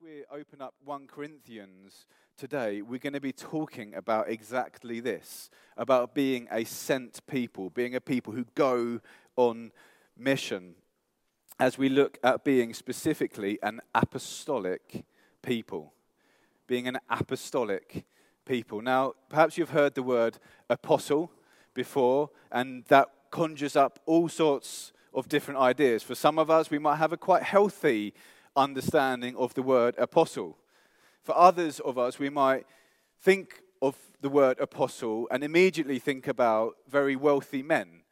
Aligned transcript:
we 0.00 0.22
open 0.30 0.62
up 0.62 0.74
1 0.84 1.08
Corinthians 1.08 2.06
today, 2.36 2.82
we're 2.82 3.00
going 3.00 3.14
to 3.14 3.20
be 3.20 3.32
talking 3.32 3.94
about 3.94 4.28
exactly 4.28 5.00
this 5.00 5.50
about 5.76 6.14
being 6.14 6.46
a 6.52 6.62
sent 6.62 7.26
people, 7.26 7.68
being 7.70 7.96
a 7.96 8.00
people 8.00 8.32
who 8.32 8.44
go 8.54 9.00
on 9.34 9.72
mission, 10.16 10.74
as 11.58 11.78
we 11.78 11.88
look 11.88 12.16
at 12.22 12.44
being 12.44 12.74
specifically 12.74 13.58
an 13.60 13.80
apostolic 13.92 15.04
people. 15.42 15.92
Being 16.68 16.86
an 16.86 16.98
apostolic 17.10 18.04
people. 18.44 18.80
Now, 18.80 19.14
perhaps 19.28 19.58
you've 19.58 19.70
heard 19.70 19.96
the 19.96 20.04
word 20.04 20.38
apostle 20.70 21.32
before, 21.74 22.30
and 22.52 22.84
that 22.84 23.08
conjures 23.32 23.74
up 23.74 23.98
all 24.06 24.28
sorts 24.28 24.92
of 25.12 25.28
different 25.28 25.58
ideas. 25.58 26.04
For 26.04 26.14
some 26.14 26.38
of 26.38 26.50
us, 26.50 26.70
we 26.70 26.78
might 26.78 26.96
have 26.96 27.12
a 27.12 27.16
quite 27.16 27.42
healthy 27.42 28.14
understanding 28.58 29.36
of 29.36 29.54
the 29.54 29.62
word 29.62 29.94
apostle. 29.96 30.58
For 31.22 31.36
others 31.36 31.80
of 31.80 31.96
us, 31.96 32.18
we 32.18 32.28
might 32.28 32.66
think 33.20 33.62
of 33.80 33.96
the 34.20 34.28
word 34.28 34.58
apostle 34.58 35.28
and 35.30 35.44
immediately 35.44 35.98
think 35.98 36.26
about 36.26 36.74
very 36.88 37.16
wealthy 37.16 37.62
men 37.62 38.02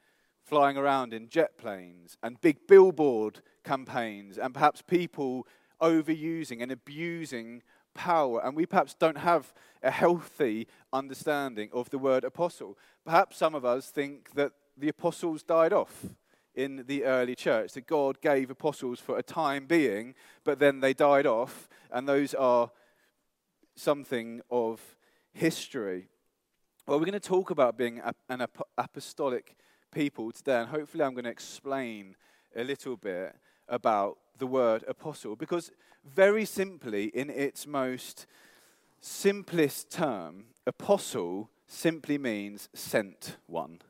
flying 0.44 0.76
around 0.76 1.12
in 1.12 1.28
jet 1.28 1.58
planes 1.58 2.16
and 2.22 2.40
big 2.40 2.68
billboard 2.68 3.40
campaigns 3.64 4.38
and 4.38 4.54
perhaps 4.54 4.80
people 4.80 5.46
overusing 5.82 6.62
and 6.62 6.70
abusing 6.70 7.62
power. 7.94 8.40
And 8.44 8.54
we 8.54 8.64
perhaps 8.64 8.94
don't 8.94 9.18
have 9.18 9.52
a 9.82 9.90
healthy 9.90 10.68
understanding 10.92 11.70
of 11.72 11.90
the 11.90 11.98
word 11.98 12.22
apostle. 12.22 12.78
Perhaps 13.04 13.36
some 13.36 13.56
of 13.56 13.64
us 13.64 13.90
think 13.90 14.34
that 14.34 14.52
the 14.76 14.88
apostles 14.88 15.42
died 15.42 15.72
off 15.72 16.06
in 16.56 16.84
the 16.86 17.04
early 17.04 17.34
church, 17.34 17.74
that 17.74 17.86
God 17.86 18.20
gave 18.20 18.50
apostles 18.50 18.98
for 18.98 19.18
a 19.18 19.22
time 19.22 19.66
being, 19.66 20.14
but 20.42 20.58
then 20.58 20.80
they 20.80 20.94
died 20.94 21.26
off, 21.26 21.68
and 21.92 22.08
those 22.08 22.34
are 22.34 22.70
something 23.76 24.40
of 24.50 24.80
history. 25.32 26.08
Well, 26.86 26.98
we're 26.98 27.04
going 27.04 27.20
to 27.20 27.20
talk 27.20 27.50
about 27.50 27.76
being 27.76 28.00
an 28.28 28.46
apostolic 28.78 29.54
people 29.92 30.32
today, 30.32 30.60
and 30.60 30.68
hopefully, 30.68 31.04
I'm 31.04 31.12
going 31.12 31.24
to 31.24 31.30
explain 31.30 32.16
a 32.56 32.64
little 32.64 32.96
bit 32.96 33.36
about 33.68 34.18
the 34.38 34.46
word 34.46 34.84
apostle, 34.88 35.36
because 35.36 35.70
very 36.04 36.44
simply, 36.44 37.06
in 37.06 37.28
its 37.28 37.66
most 37.66 38.26
simplest 39.00 39.90
term, 39.90 40.46
apostle 40.66 41.50
simply 41.66 42.16
means 42.16 42.68
sent 42.72 43.36
one. 43.46 43.80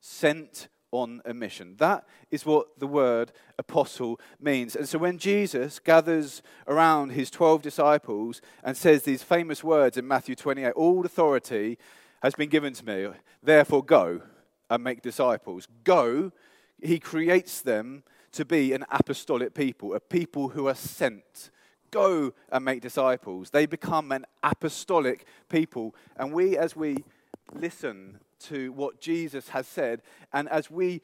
Sent 0.00 0.68
on 0.94 1.20
a 1.24 1.34
mission. 1.34 1.74
That 1.78 2.06
is 2.30 2.46
what 2.46 2.78
the 2.78 2.86
word 2.86 3.32
apostle 3.58 4.20
means. 4.40 4.76
And 4.76 4.88
so 4.88 4.98
when 4.98 5.18
Jesus 5.18 5.78
gathers 5.78 6.40
around 6.68 7.10
his 7.10 7.30
12 7.30 7.62
disciples 7.62 8.40
and 8.62 8.76
says 8.76 9.02
these 9.02 9.22
famous 9.22 9.64
words 9.64 9.96
in 9.96 10.06
Matthew 10.06 10.34
28 10.36 10.70
All 10.72 11.04
authority 11.04 11.78
has 12.22 12.34
been 12.34 12.48
given 12.48 12.72
to 12.74 12.86
me, 12.86 13.08
therefore 13.42 13.84
go 13.84 14.22
and 14.70 14.84
make 14.84 15.02
disciples. 15.02 15.68
Go, 15.82 16.32
he 16.80 16.98
creates 16.98 17.60
them 17.60 18.04
to 18.32 18.44
be 18.44 18.72
an 18.72 18.84
apostolic 18.90 19.52
people, 19.52 19.94
a 19.94 20.00
people 20.00 20.50
who 20.50 20.68
are 20.68 20.74
sent. 20.74 21.50
Go 21.90 22.32
and 22.50 22.64
make 22.64 22.80
disciples. 22.80 23.50
They 23.50 23.66
become 23.66 24.10
an 24.10 24.26
apostolic 24.42 25.26
people. 25.48 25.94
And 26.16 26.32
we, 26.32 26.56
as 26.56 26.74
we 26.74 27.04
listen 27.52 28.20
to 28.48 28.72
what 28.72 29.00
Jesus 29.00 29.48
has 29.50 29.66
said. 29.66 30.02
And 30.32 30.48
as 30.48 30.70
we 30.70 31.02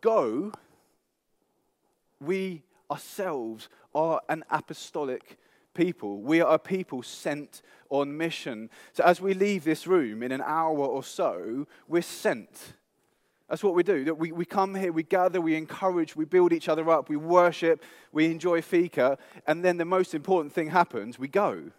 go, 0.00 0.52
we 2.20 2.62
ourselves 2.90 3.68
are 3.94 4.20
an 4.28 4.44
apostolic 4.50 5.38
people. 5.74 6.20
We 6.20 6.40
are 6.40 6.54
a 6.54 6.58
people 6.58 7.02
sent 7.02 7.62
on 7.90 8.16
mission. 8.16 8.70
So 8.92 9.04
as 9.04 9.20
we 9.20 9.34
leave 9.34 9.64
this 9.64 9.86
room 9.86 10.22
in 10.22 10.32
an 10.32 10.42
hour 10.44 10.78
or 10.78 11.02
so, 11.02 11.66
we're 11.86 12.02
sent. 12.02 12.74
That's 13.48 13.62
what 13.62 13.74
we 13.74 13.82
do. 13.82 14.14
We, 14.14 14.30
we 14.32 14.44
come 14.44 14.74
here, 14.74 14.92
we 14.92 15.04
gather, 15.04 15.40
we 15.40 15.56
encourage, 15.56 16.14
we 16.14 16.26
build 16.26 16.52
each 16.52 16.68
other 16.68 16.90
up, 16.90 17.08
we 17.08 17.16
worship, 17.16 17.82
we 18.12 18.26
enjoy 18.26 18.60
fika, 18.60 19.16
and 19.46 19.64
then 19.64 19.78
the 19.78 19.86
most 19.86 20.14
important 20.14 20.52
thing 20.52 20.68
happens 20.68 21.18
we 21.18 21.28
go. 21.28 21.70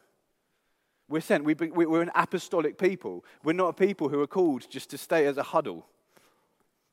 We're 1.10 1.22
sent. 1.22 1.44
We, 1.44 1.56
we're 1.56 2.02
an 2.02 2.12
apostolic 2.14 2.78
people. 2.78 3.26
We're 3.44 3.54
not 3.54 3.70
a 3.70 3.74
people 3.74 4.10
who 4.10 4.22
are 4.22 4.28
called 4.28 4.70
just 4.70 4.92
to 4.92 4.98
stay 4.98 5.26
as 5.26 5.38
a 5.38 5.44
huddle, 5.44 5.88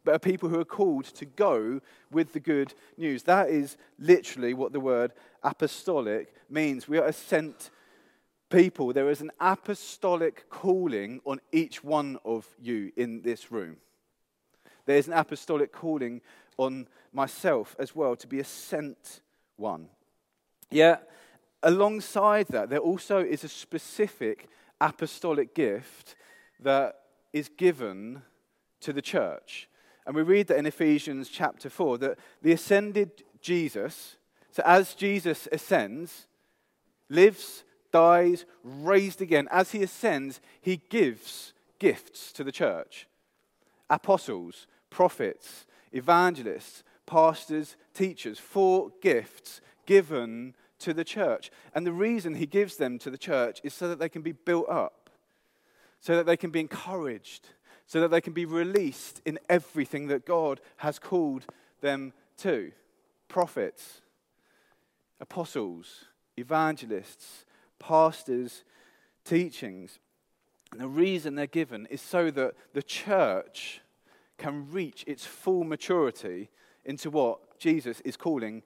but 0.04 0.14
a 0.14 0.18
people 0.18 0.48
who 0.48 0.58
are 0.58 0.64
called 0.64 1.04
to 1.04 1.26
go 1.26 1.80
with 2.10 2.32
the 2.32 2.40
good 2.40 2.72
news. 2.96 3.24
That 3.24 3.50
is 3.50 3.76
literally 3.98 4.54
what 4.54 4.72
the 4.72 4.80
word 4.80 5.12
apostolic 5.42 6.34
means. 6.48 6.88
We 6.88 6.98
are 6.98 7.06
a 7.06 7.12
sent 7.12 7.70
people. 8.48 8.92
There 8.92 9.10
is 9.10 9.20
an 9.20 9.32
apostolic 9.38 10.48
calling 10.48 11.20
on 11.26 11.40
each 11.52 11.84
one 11.84 12.18
of 12.24 12.46
you 12.60 12.92
in 12.96 13.20
this 13.20 13.52
room. 13.52 13.76
There 14.86 14.96
is 14.96 15.08
an 15.08 15.12
apostolic 15.12 15.72
calling 15.72 16.22
on 16.56 16.88
myself 17.12 17.76
as 17.78 17.94
well 17.94 18.16
to 18.16 18.26
be 18.26 18.40
a 18.40 18.44
sent 18.44 19.20
one. 19.56 19.88
Yeah, 20.70 20.96
alongside 21.62 22.48
that, 22.48 22.70
there 22.70 22.78
also 22.78 23.18
is 23.18 23.44
a 23.44 23.48
specific 23.48 24.48
apostolic 24.80 25.54
gift 25.54 26.16
that 26.60 26.96
is 27.32 27.48
given 27.48 28.22
to 28.80 28.92
the 28.92 29.02
church. 29.02 29.68
And 30.06 30.14
we 30.14 30.22
read 30.22 30.46
that 30.48 30.58
in 30.58 30.66
Ephesians 30.66 31.28
chapter 31.28 31.68
4 31.68 31.98
that 31.98 32.18
the 32.42 32.52
ascended 32.52 33.24
Jesus, 33.40 34.16
so 34.50 34.62
as 34.64 34.94
Jesus 34.94 35.48
ascends, 35.50 36.28
lives, 37.08 37.64
dies, 37.92 38.44
raised 38.62 39.20
again, 39.20 39.48
as 39.50 39.72
he 39.72 39.82
ascends, 39.82 40.40
he 40.60 40.80
gives 40.88 41.52
gifts 41.78 42.32
to 42.32 42.44
the 42.44 42.52
church 42.52 43.06
apostles, 43.88 44.66
prophets, 44.90 45.66
evangelists, 45.92 46.82
pastors, 47.06 47.76
teachers, 47.94 48.38
four 48.38 48.90
gifts 49.00 49.60
given 49.86 50.54
to 50.80 50.92
the 50.92 51.04
church. 51.04 51.50
And 51.74 51.86
the 51.86 51.92
reason 51.92 52.34
he 52.34 52.46
gives 52.46 52.76
them 52.76 52.98
to 53.00 53.10
the 53.10 53.18
church 53.18 53.60
is 53.64 53.74
so 53.74 53.88
that 53.88 53.98
they 53.98 54.08
can 54.08 54.22
be 54.22 54.32
built 54.32 54.68
up, 54.68 55.10
so 56.00 56.16
that 56.16 56.26
they 56.26 56.36
can 56.36 56.50
be 56.50 56.60
encouraged, 56.60 57.48
so 57.86 58.00
that 58.00 58.10
they 58.10 58.20
can 58.20 58.32
be 58.32 58.44
released 58.44 59.22
in 59.24 59.38
everything 59.48 60.08
that 60.08 60.26
God 60.26 60.60
has 60.78 60.98
called 60.98 61.46
them 61.80 62.12
to 62.38 62.72
prophets, 63.28 64.02
apostles, 65.20 66.04
evangelists, 66.36 67.44
pastors, 67.78 68.64
teachings. 69.24 69.98
And 70.72 70.80
the 70.80 70.88
reason 70.88 71.34
they're 71.34 71.46
given 71.46 71.86
is 71.90 72.00
so 72.00 72.30
that 72.32 72.54
the 72.72 72.82
church 72.82 73.80
can 74.38 74.70
reach 74.70 75.04
its 75.06 75.24
full 75.24 75.64
maturity 75.64 76.50
into 76.84 77.10
what 77.10 77.58
Jesus 77.58 78.00
is 78.02 78.16
calling 78.16 78.62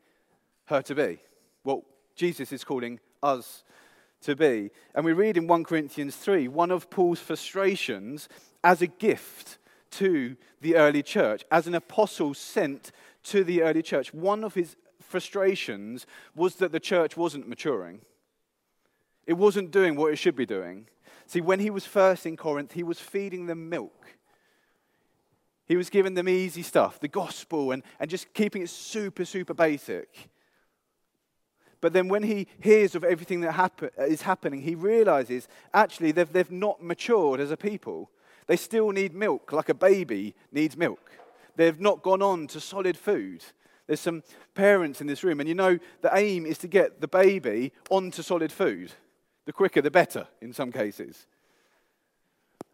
her 0.66 0.82
to 0.82 0.94
be. 0.94 1.20
What 1.62 1.82
Jesus 2.14 2.52
is 2.52 2.64
calling 2.64 3.00
us 3.22 3.64
to 4.22 4.36
be. 4.36 4.70
And 4.94 5.04
we 5.04 5.12
read 5.12 5.36
in 5.36 5.46
1 5.46 5.64
Corinthians 5.64 6.16
3 6.16 6.48
one 6.48 6.70
of 6.70 6.90
Paul's 6.90 7.20
frustrations 7.20 8.28
as 8.62 8.82
a 8.82 8.86
gift 8.86 9.58
to 9.92 10.36
the 10.60 10.76
early 10.76 11.02
church, 11.02 11.44
as 11.50 11.66
an 11.66 11.74
apostle 11.74 12.34
sent 12.34 12.92
to 13.24 13.44
the 13.44 13.62
early 13.62 13.82
church. 13.82 14.14
One 14.14 14.44
of 14.44 14.54
his 14.54 14.76
frustrations 15.00 16.06
was 16.34 16.56
that 16.56 16.72
the 16.72 16.80
church 16.80 17.16
wasn't 17.16 17.48
maturing, 17.48 18.00
it 19.26 19.34
wasn't 19.34 19.70
doing 19.70 19.96
what 19.96 20.12
it 20.12 20.16
should 20.16 20.36
be 20.36 20.46
doing. 20.46 20.86
See, 21.26 21.40
when 21.40 21.60
he 21.60 21.70
was 21.70 21.84
first 21.84 22.26
in 22.26 22.36
Corinth, 22.36 22.72
he 22.72 22.82
was 22.82 22.98
feeding 22.98 23.46
them 23.46 23.68
milk. 23.68 24.18
He 25.66 25.76
was 25.76 25.88
giving 25.88 26.14
them 26.14 26.28
easy 26.28 26.62
stuff, 26.62 26.98
the 26.98 27.06
gospel, 27.06 27.70
and, 27.70 27.84
and 28.00 28.10
just 28.10 28.34
keeping 28.34 28.62
it 28.62 28.70
super, 28.70 29.24
super 29.24 29.54
basic. 29.54 30.28
But 31.80 31.92
then 31.92 32.08
when 32.08 32.22
he 32.22 32.46
hears 32.60 32.94
of 32.94 33.04
everything 33.04 33.40
that 33.40 33.52
happen, 33.52 33.90
is 33.98 34.22
happening, 34.22 34.60
he 34.62 34.74
realizes 34.74 35.48
actually 35.72 36.12
they've, 36.12 36.30
they've 36.30 36.50
not 36.50 36.82
matured 36.82 37.40
as 37.40 37.50
a 37.50 37.56
people. 37.56 38.10
They 38.46 38.56
still 38.56 38.90
need 38.90 39.14
milk, 39.14 39.52
like 39.52 39.68
a 39.68 39.74
baby 39.74 40.34
needs 40.52 40.76
milk. 40.76 41.10
They've 41.56 41.80
not 41.80 42.02
gone 42.02 42.22
on 42.22 42.46
to 42.48 42.60
solid 42.60 42.96
food. 42.96 43.44
There's 43.86 44.00
some 44.00 44.22
parents 44.54 45.00
in 45.00 45.06
this 45.06 45.24
room, 45.24 45.40
and 45.40 45.48
you 45.48 45.54
know 45.54 45.78
the 46.00 46.10
aim 46.16 46.46
is 46.46 46.58
to 46.58 46.68
get 46.68 47.00
the 47.00 47.08
baby 47.08 47.72
onto 47.90 48.22
solid 48.22 48.52
food. 48.52 48.92
The 49.46 49.52
quicker, 49.52 49.82
the 49.82 49.90
better 49.90 50.28
in 50.40 50.52
some 50.52 50.70
cases. 50.70 51.26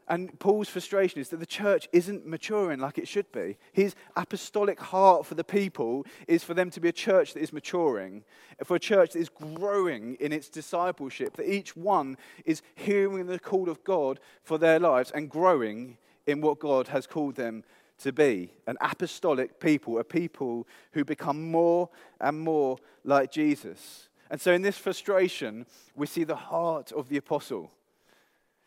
And 0.08 0.38
Paul's 0.38 0.68
frustration 0.68 1.20
is 1.20 1.30
that 1.30 1.40
the 1.40 1.46
church 1.46 1.88
isn't 1.92 2.26
maturing 2.26 2.78
like 2.78 2.96
it 2.96 3.08
should 3.08 3.30
be. 3.32 3.56
His 3.72 3.96
apostolic 4.14 4.78
heart 4.78 5.26
for 5.26 5.34
the 5.34 5.42
people 5.42 6.06
is 6.28 6.44
for 6.44 6.54
them 6.54 6.70
to 6.70 6.80
be 6.80 6.88
a 6.88 6.92
church 6.92 7.34
that 7.34 7.42
is 7.42 7.52
maturing, 7.52 8.22
for 8.64 8.76
a 8.76 8.80
church 8.80 9.12
that 9.12 9.18
is 9.18 9.28
growing 9.28 10.14
in 10.20 10.32
its 10.32 10.48
discipleship, 10.48 11.36
that 11.36 11.52
each 11.52 11.76
one 11.76 12.16
is 12.44 12.62
hearing 12.76 13.26
the 13.26 13.40
call 13.40 13.68
of 13.68 13.82
God 13.82 14.20
for 14.44 14.58
their 14.58 14.78
lives 14.78 15.10
and 15.10 15.28
growing 15.28 15.98
in 16.26 16.40
what 16.40 16.60
God 16.60 16.88
has 16.88 17.06
called 17.06 17.34
them 17.34 17.64
to 17.98 18.12
be. 18.12 18.52
An 18.68 18.76
apostolic 18.80 19.58
people, 19.58 19.98
a 19.98 20.04
people 20.04 20.68
who 20.92 21.04
become 21.04 21.50
more 21.50 21.88
and 22.20 22.38
more 22.38 22.78
like 23.02 23.32
Jesus. 23.32 24.08
And 24.30 24.40
so 24.40 24.52
in 24.52 24.62
this 24.62 24.78
frustration, 24.78 25.66
we 25.96 26.06
see 26.06 26.22
the 26.22 26.36
heart 26.36 26.92
of 26.92 27.08
the 27.08 27.16
apostle. 27.16 27.72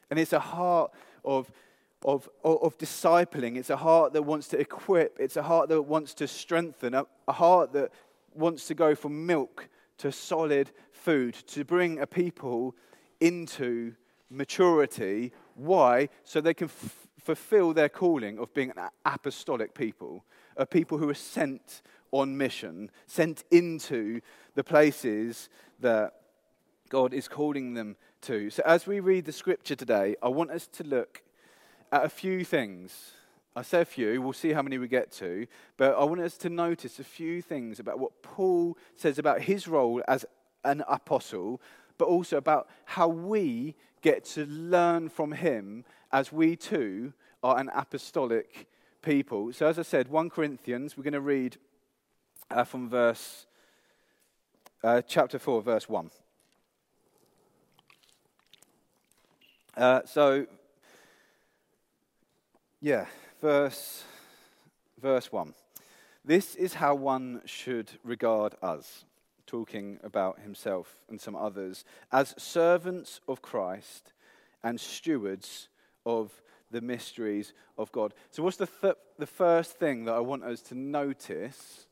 And 0.09 0.19
it's 0.19 0.33
a 0.33 0.39
heart 0.39 0.91
of, 1.23 1.51
of, 2.03 2.29
of, 2.43 2.77
discipling, 2.77 3.57
it's 3.57 3.69
a 3.69 3.77
heart 3.77 4.13
that 4.13 4.23
wants 4.23 4.47
to 4.49 4.59
equip, 4.59 5.17
it's 5.19 5.37
a 5.37 5.43
heart 5.43 5.69
that 5.69 5.81
wants 5.81 6.13
to 6.15 6.27
strengthen, 6.27 6.93
a, 6.93 7.05
a 7.27 7.33
heart 7.33 7.73
that 7.73 7.91
wants 8.33 8.67
to 8.67 8.73
go 8.73 8.95
from 8.95 9.25
milk 9.25 9.69
to 9.97 10.11
solid 10.11 10.71
food, 10.91 11.33
to 11.33 11.65
bring 11.65 11.99
a 11.99 12.07
people 12.07 12.75
into 13.19 13.93
maturity. 14.29 15.31
Why? 15.55 16.09
So 16.23 16.41
they 16.41 16.53
can 16.53 16.67
f- 16.67 17.07
fulfill 17.19 17.73
their 17.73 17.89
calling 17.89 18.39
of 18.39 18.53
being 18.53 18.71
an 18.71 18.89
apostolic 19.05 19.73
people, 19.73 20.23
a 20.55 20.65
people 20.65 20.97
who 20.97 21.09
are 21.09 21.13
sent 21.13 21.81
on 22.11 22.37
mission, 22.37 22.89
sent 23.07 23.43
into 23.51 24.21
the 24.55 24.63
places 24.63 25.49
that 25.79 26.13
God 26.89 27.13
is 27.13 27.27
calling 27.27 27.73
them 27.73 27.95
So, 28.21 28.49
as 28.65 28.85
we 28.85 28.99
read 28.99 29.25
the 29.25 29.31
scripture 29.31 29.75
today, 29.75 30.15
I 30.21 30.27
want 30.27 30.51
us 30.51 30.67
to 30.73 30.83
look 30.83 31.23
at 31.91 32.03
a 32.03 32.09
few 32.09 32.43
things. 32.43 33.13
I 33.55 33.61
say 33.61 33.81
a 33.81 33.85
few, 33.85 34.21
we'll 34.21 34.33
see 34.33 34.51
how 34.51 34.61
many 34.61 34.77
we 34.77 34.87
get 34.89 35.11
to, 35.13 35.47
but 35.77 35.95
I 35.95 36.03
want 36.03 36.21
us 36.21 36.37
to 36.39 36.49
notice 36.49 36.99
a 36.99 37.03
few 37.03 37.41
things 37.41 37.79
about 37.79 37.97
what 37.97 38.21
Paul 38.21 38.77
says 38.97 39.19
about 39.19 39.41
his 39.41 39.67
role 39.67 40.03
as 40.07 40.25
an 40.65 40.83
apostle, 40.87 41.61
but 41.97 42.05
also 42.09 42.37
about 42.37 42.67
how 42.85 43.07
we 43.07 43.75
get 44.01 44.25
to 44.25 44.45
learn 44.45 45.09
from 45.09 45.31
him 45.31 45.85
as 46.11 46.31
we 46.31 46.55
too 46.57 47.13
are 47.41 47.57
an 47.57 47.71
apostolic 47.73 48.67
people. 49.01 49.53
So, 49.53 49.65
as 49.65 49.79
I 49.79 49.83
said, 49.83 50.09
1 50.09 50.29
Corinthians, 50.29 50.97
we're 50.97 51.03
going 51.03 51.13
to 51.13 51.21
read 51.21 51.57
uh, 52.51 52.65
from 52.65 52.89
verse, 52.89 53.47
uh, 54.83 55.01
chapter 55.07 55.39
4, 55.39 55.61
verse 55.61 55.87
1. 55.87 56.11
Uh, 59.79 60.01
so, 60.03 60.45
yeah, 62.81 63.05
verse, 63.39 64.03
verse 65.01 65.31
1. 65.31 65.53
This 66.25 66.55
is 66.55 66.73
how 66.73 66.95
one 66.95 67.41
should 67.45 67.89
regard 68.03 68.55
us, 68.61 69.05
talking 69.47 69.97
about 70.03 70.39
himself 70.41 70.97
and 71.09 71.21
some 71.21 71.33
others, 71.33 71.85
as 72.11 72.35
servants 72.37 73.21
of 73.25 73.41
Christ 73.41 74.11
and 74.65 74.77
stewards 74.77 75.69
of 76.05 76.41
the 76.69 76.81
mysteries 76.81 77.53
of 77.77 77.89
God. 77.93 78.13
So, 78.31 78.43
what's 78.43 78.57
the, 78.57 78.67
th- 78.81 78.95
the 79.17 79.27
first 79.27 79.79
thing 79.79 80.03
that 80.05 80.13
I 80.13 80.19
want 80.19 80.43
us 80.43 80.61
to 80.63 80.75
notice 80.75 81.87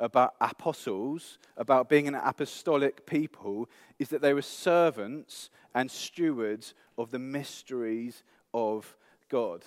about 0.00 0.34
apostles, 0.40 1.38
about 1.56 1.88
being 1.88 2.08
an 2.08 2.14
apostolic 2.14 3.06
people, 3.06 3.68
is 3.98 4.08
that 4.08 4.22
they 4.22 4.34
were 4.34 4.42
servants 4.42 5.50
and 5.74 5.90
stewards 5.90 6.74
of 6.98 7.10
the 7.10 7.18
mysteries 7.18 8.24
of 8.52 8.96
God. 9.28 9.64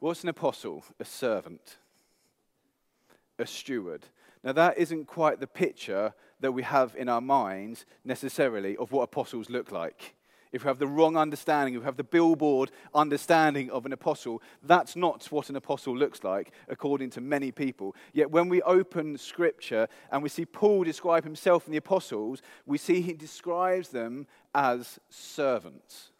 What's 0.00 0.22
an 0.22 0.28
apostle? 0.28 0.84
A 1.00 1.04
servant, 1.04 1.78
a 3.38 3.46
steward. 3.46 4.04
Now, 4.44 4.52
that 4.52 4.76
isn't 4.76 5.06
quite 5.06 5.38
the 5.38 5.46
picture 5.46 6.12
that 6.40 6.52
we 6.52 6.64
have 6.64 6.96
in 6.96 7.08
our 7.08 7.20
minds 7.20 7.86
necessarily 8.04 8.76
of 8.76 8.90
what 8.90 9.02
apostles 9.02 9.48
look 9.48 9.70
like 9.70 10.14
if 10.52 10.64
we 10.64 10.68
have 10.68 10.78
the 10.78 10.86
wrong 10.86 11.16
understanding, 11.16 11.74
if 11.74 11.80
we 11.80 11.86
have 11.86 11.96
the 11.96 12.04
billboard 12.04 12.70
understanding 12.94 13.70
of 13.70 13.86
an 13.86 13.92
apostle, 13.92 14.42
that's 14.62 14.94
not 14.94 15.24
what 15.32 15.48
an 15.48 15.56
apostle 15.56 15.96
looks 15.96 16.22
like, 16.22 16.52
according 16.68 17.10
to 17.10 17.20
many 17.20 17.50
people. 17.50 17.96
Yet 18.12 18.30
when 18.30 18.48
we 18.48 18.60
open 18.62 19.16
scripture 19.16 19.88
and 20.10 20.22
we 20.22 20.28
see 20.28 20.44
Paul 20.44 20.84
describe 20.84 21.24
himself 21.24 21.64
and 21.64 21.72
the 21.72 21.78
apostles, 21.78 22.42
we 22.66 22.78
see 22.78 23.00
he 23.00 23.14
describes 23.14 23.88
them 23.88 24.26
as 24.54 24.98
servants. 25.08 26.10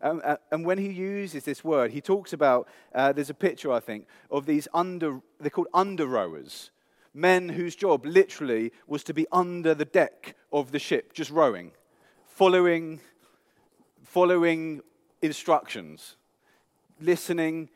Um, 0.00 0.20
uh, 0.24 0.36
and 0.50 0.66
when 0.66 0.78
he 0.78 0.90
uses 0.90 1.44
this 1.44 1.64
word, 1.64 1.90
he 1.90 2.00
talks 2.00 2.32
about, 2.32 2.68
uh, 2.94 3.12
there's 3.12 3.30
a 3.30 3.34
picture, 3.34 3.72
I 3.72 3.80
think, 3.80 4.06
of 4.30 4.44
these 4.44 4.68
under, 4.74 5.20
they're 5.40 5.50
called 5.50 5.68
under 5.72 6.06
rowers. 6.06 6.70
Men 7.14 7.48
whose 7.48 7.76
job 7.76 8.04
literally 8.04 8.72
was 8.86 9.04
to 9.04 9.14
be 9.14 9.26
under 9.30 9.74
the 9.74 9.84
deck 9.84 10.34
of 10.52 10.72
the 10.72 10.78
ship, 10.78 11.12
just 11.12 11.30
rowing, 11.30 11.70
following 12.26 13.00
following 14.14 14.80
instructions, 15.22 16.14
listening 17.00 17.68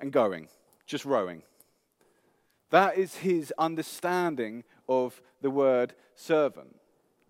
and 0.00 0.12
going, 0.12 0.48
just 0.84 1.04
rowing. 1.04 1.44
That 2.70 2.98
is 2.98 3.18
his 3.18 3.54
understanding 3.56 4.64
of 4.88 5.22
the 5.42 5.48
word 5.48 5.94
servant. 6.16 6.74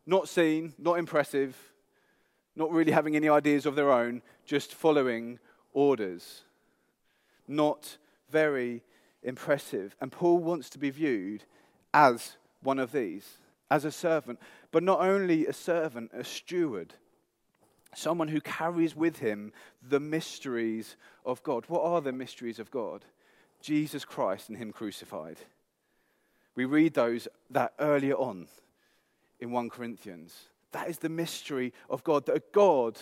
Not 0.06 0.26
seen, 0.30 0.72
not 0.78 0.98
impressive, 0.98 1.54
not 2.54 2.72
really 2.72 2.92
having 2.92 3.14
any 3.14 3.28
ideas 3.28 3.66
of 3.66 3.76
their 3.76 3.92
own, 3.92 4.22
just 4.46 4.72
following 4.72 5.38
orders. 5.74 6.44
Not 7.46 7.98
very 8.30 8.82
impressive. 9.22 9.94
And 10.00 10.10
Paul 10.10 10.38
wants 10.38 10.70
to 10.70 10.78
be 10.78 10.88
viewed 10.88 11.44
as 11.92 12.38
one 12.62 12.78
of 12.78 12.92
these, 12.92 13.36
as 13.70 13.84
a 13.84 13.92
servant, 13.92 14.38
but 14.72 14.82
not 14.82 15.00
only 15.00 15.46
a 15.46 15.52
servant, 15.52 16.10
a 16.14 16.24
steward 16.24 16.94
someone 17.96 18.28
who 18.28 18.40
carries 18.40 18.94
with 18.94 19.18
him 19.18 19.52
the 19.86 20.00
mysteries 20.00 20.96
of 21.24 21.42
God. 21.42 21.64
What 21.68 21.82
are 21.82 22.00
the 22.00 22.12
mysteries 22.12 22.58
of 22.58 22.70
God? 22.70 23.04
Jesus 23.60 24.04
Christ 24.04 24.48
and 24.48 24.58
him 24.58 24.70
crucified. 24.70 25.38
We 26.54 26.66
read 26.66 26.94
those 26.94 27.26
that 27.50 27.72
earlier 27.78 28.14
on 28.14 28.48
in 29.40 29.50
1 29.50 29.70
Corinthians. 29.70 30.34
That 30.72 30.88
is 30.88 30.98
the 30.98 31.08
mystery 31.08 31.72
of 31.88 32.04
God, 32.04 32.26
that 32.26 32.36
a 32.36 32.42
God 32.52 32.98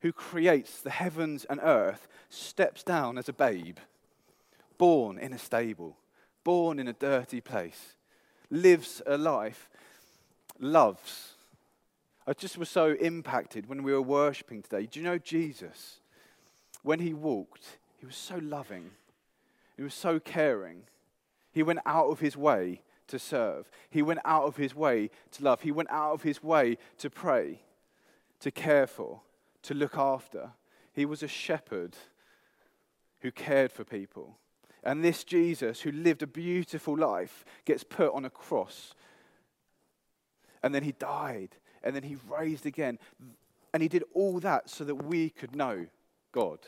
who 0.00 0.12
creates 0.12 0.80
the 0.80 0.90
heavens 0.90 1.44
and 1.48 1.60
earth 1.62 2.06
steps 2.28 2.82
down 2.82 3.18
as 3.18 3.28
a 3.28 3.32
babe, 3.32 3.78
born 4.78 5.18
in 5.18 5.32
a 5.32 5.38
stable, 5.38 5.96
born 6.44 6.78
in 6.78 6.86
a 6.86 6.92
dirty 6.92 7.40
place, 7.40 7.96
lives 8.50 9.02
a 9.06 9.16
life, 9.16 9.68
loves, 10.60 11.33
I 12.26 12.32
just 12.32 12.56
was 12.56 12.70
so 12.70 12.92
impacted 12.94 13.68
when 13.68 13.82
we 13.82 13.92
were 13.92 14.02
worshiping 14.02 14.62
today. 14.62 14.86
Do 14.86 14.98
you 14.98 15.04
know 15.04 15.18
Jesus? 15.18 15.98
When 16.82 17.00
he 17.00 17.12
walked, 17.12 17.78
he 17.98 18.06
was 18.06 18.16
so 18.16 18.38
loving, 18.42 18.90
he 19.76 19.82
was 19.82 19.94
so 19.94 20.18
caring. 20.20 20.82
He 21.52 21.62
went 21.62 21.80
out 21.86 22.06
of 22.06 22.20
his 22.20 22.36
way 22.36 22.82
to 23.08 23.18
serve, 23.18 23.70
he 23.90 24.02
went 24.02 24.20
out 24.24 24.44
of 24.44 24.56
his 24.56 24.74
way 24.74 25.10
to 25.32 25.44
love, 25.44 25.60
he 25.60 25.72
went 25.72 25.90
out 25.90 26.12
of 26.12 26.22
his 26.22 26.42
way 26.42 26.78
to 26.98 27.10
pray, 27.10 27.60
to 28.40 28.50
care 28.50 28.86
for, 28.86 29.20
to 29.62 29.74
look 29.74 29.96
after. 29.96 30.50
He 30.92 31.04
was 31.04 31.22
a 31.22 31.28
shepherd 31.28 31.96
who 33.20 33.30
cared 33.30 33.72
for 33.72 33.84
people. 33.84 34.36
And 34.82 35.02
this 35.02 35.24
Jesus, 35.24 35.80
who 35.80 35.90
lived 35.90 36.22
a 36.22 36.26
beautiful 36.26 36.96
life, 36.96 37.44
gets 37.64 37.82
put 37.82 38.12
on 38.12 38.24
a 38.24 38.30
cross. 38.30 38.94
And 40.62 40.74
then 40.74 40.82
he 40.82 40.92
died 40.92 41.56
and 41.84 41.94
then 41.94 42.02
he 42.02 42.16
raised 42.28 42.66
again. 42.66 42.98
And 43.72 43.82
he 43.82 43.88
did 43.88 44.04
all 44.14 44.40
that 44.40 44.68
so 44.68 44.84
that 44.84 44.94
we 44.94 45.30
could 45.30 45.54
know 45.54 45.86
God. 46.32 46.58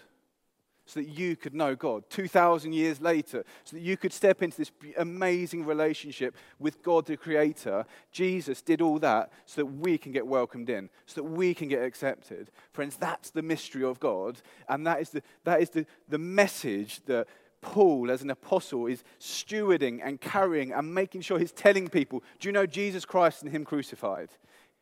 So 0.85 1.01
that 1.01 1.09
you 1.09 1.35
could 1.35 1.55
know 1.55 1.75
God 1.75 2.05
2,000 2.11 2.73
years 2.73 3.01
later, 3.01 3.45
so 3.65 3.75
that 3.77 3.83
you 3.83 3.97
could 3.97 4.13
step 4.13 4.41
into 4.41 4.57
this 4.57 4.71
amazing 4.97 5.65
relationship 5.65 6.37
with 6.61 6.81
God 6.81 7.07
the 7.07 7.17
Creator. 7.17 7.85
Jesus 8.13 8.63
did 8.63 8.81
all 8.81 9.01
that 9.01 9.33
so 9.47 9.63
that 9.63 9.67
we 9.67 9.99
can 9.99 10.13
get 10.13 10.25
welcomed 10.25 10.71
in, 10.71 10.89
so 11.07 11.23
that 11.23 11.29
we 11.29 11.55
can 11.55 11.67
get 11.67 11.83
accepted. 11.83 12.53
Friends, 12.73 12.97
that's 12.97 13.31
the 13.31 13.43
mystery 13.43 13.83
of 13.83 13.99
God, 13.99 14.41
and 14.69 14.87
that 14.87 15.01
is 15.01 15.11
the, 15.11 15.23
that 15.43 15.61
is 15.61 15.71
the, 15.71 15.87
the 16.09 16.19
message 16.19 17.01
that 17.07 17.27
Paul, 17.61 18.13
as 18.13 18.23
an 18.23 18.31
apostle, 18.31 18.87
is 18.87 19.03
stewarding 19.19 20.01
and 20.05 20.21
carrying 20.21 20.73
and 20.73 20.95
making 20.95 21.23
sure 21.23 21.37
he's 21.37 21.51
telling 21.51 21.89
people 21.89 22.23
do 22.39 22.49
you 22.49 22.53
know 22.53 22.67
Jesus 22.67 23.05
Christ 23.05 23.43
and 23.43 23.51
Him 23.51 23.65
crucified? 23.65 24.29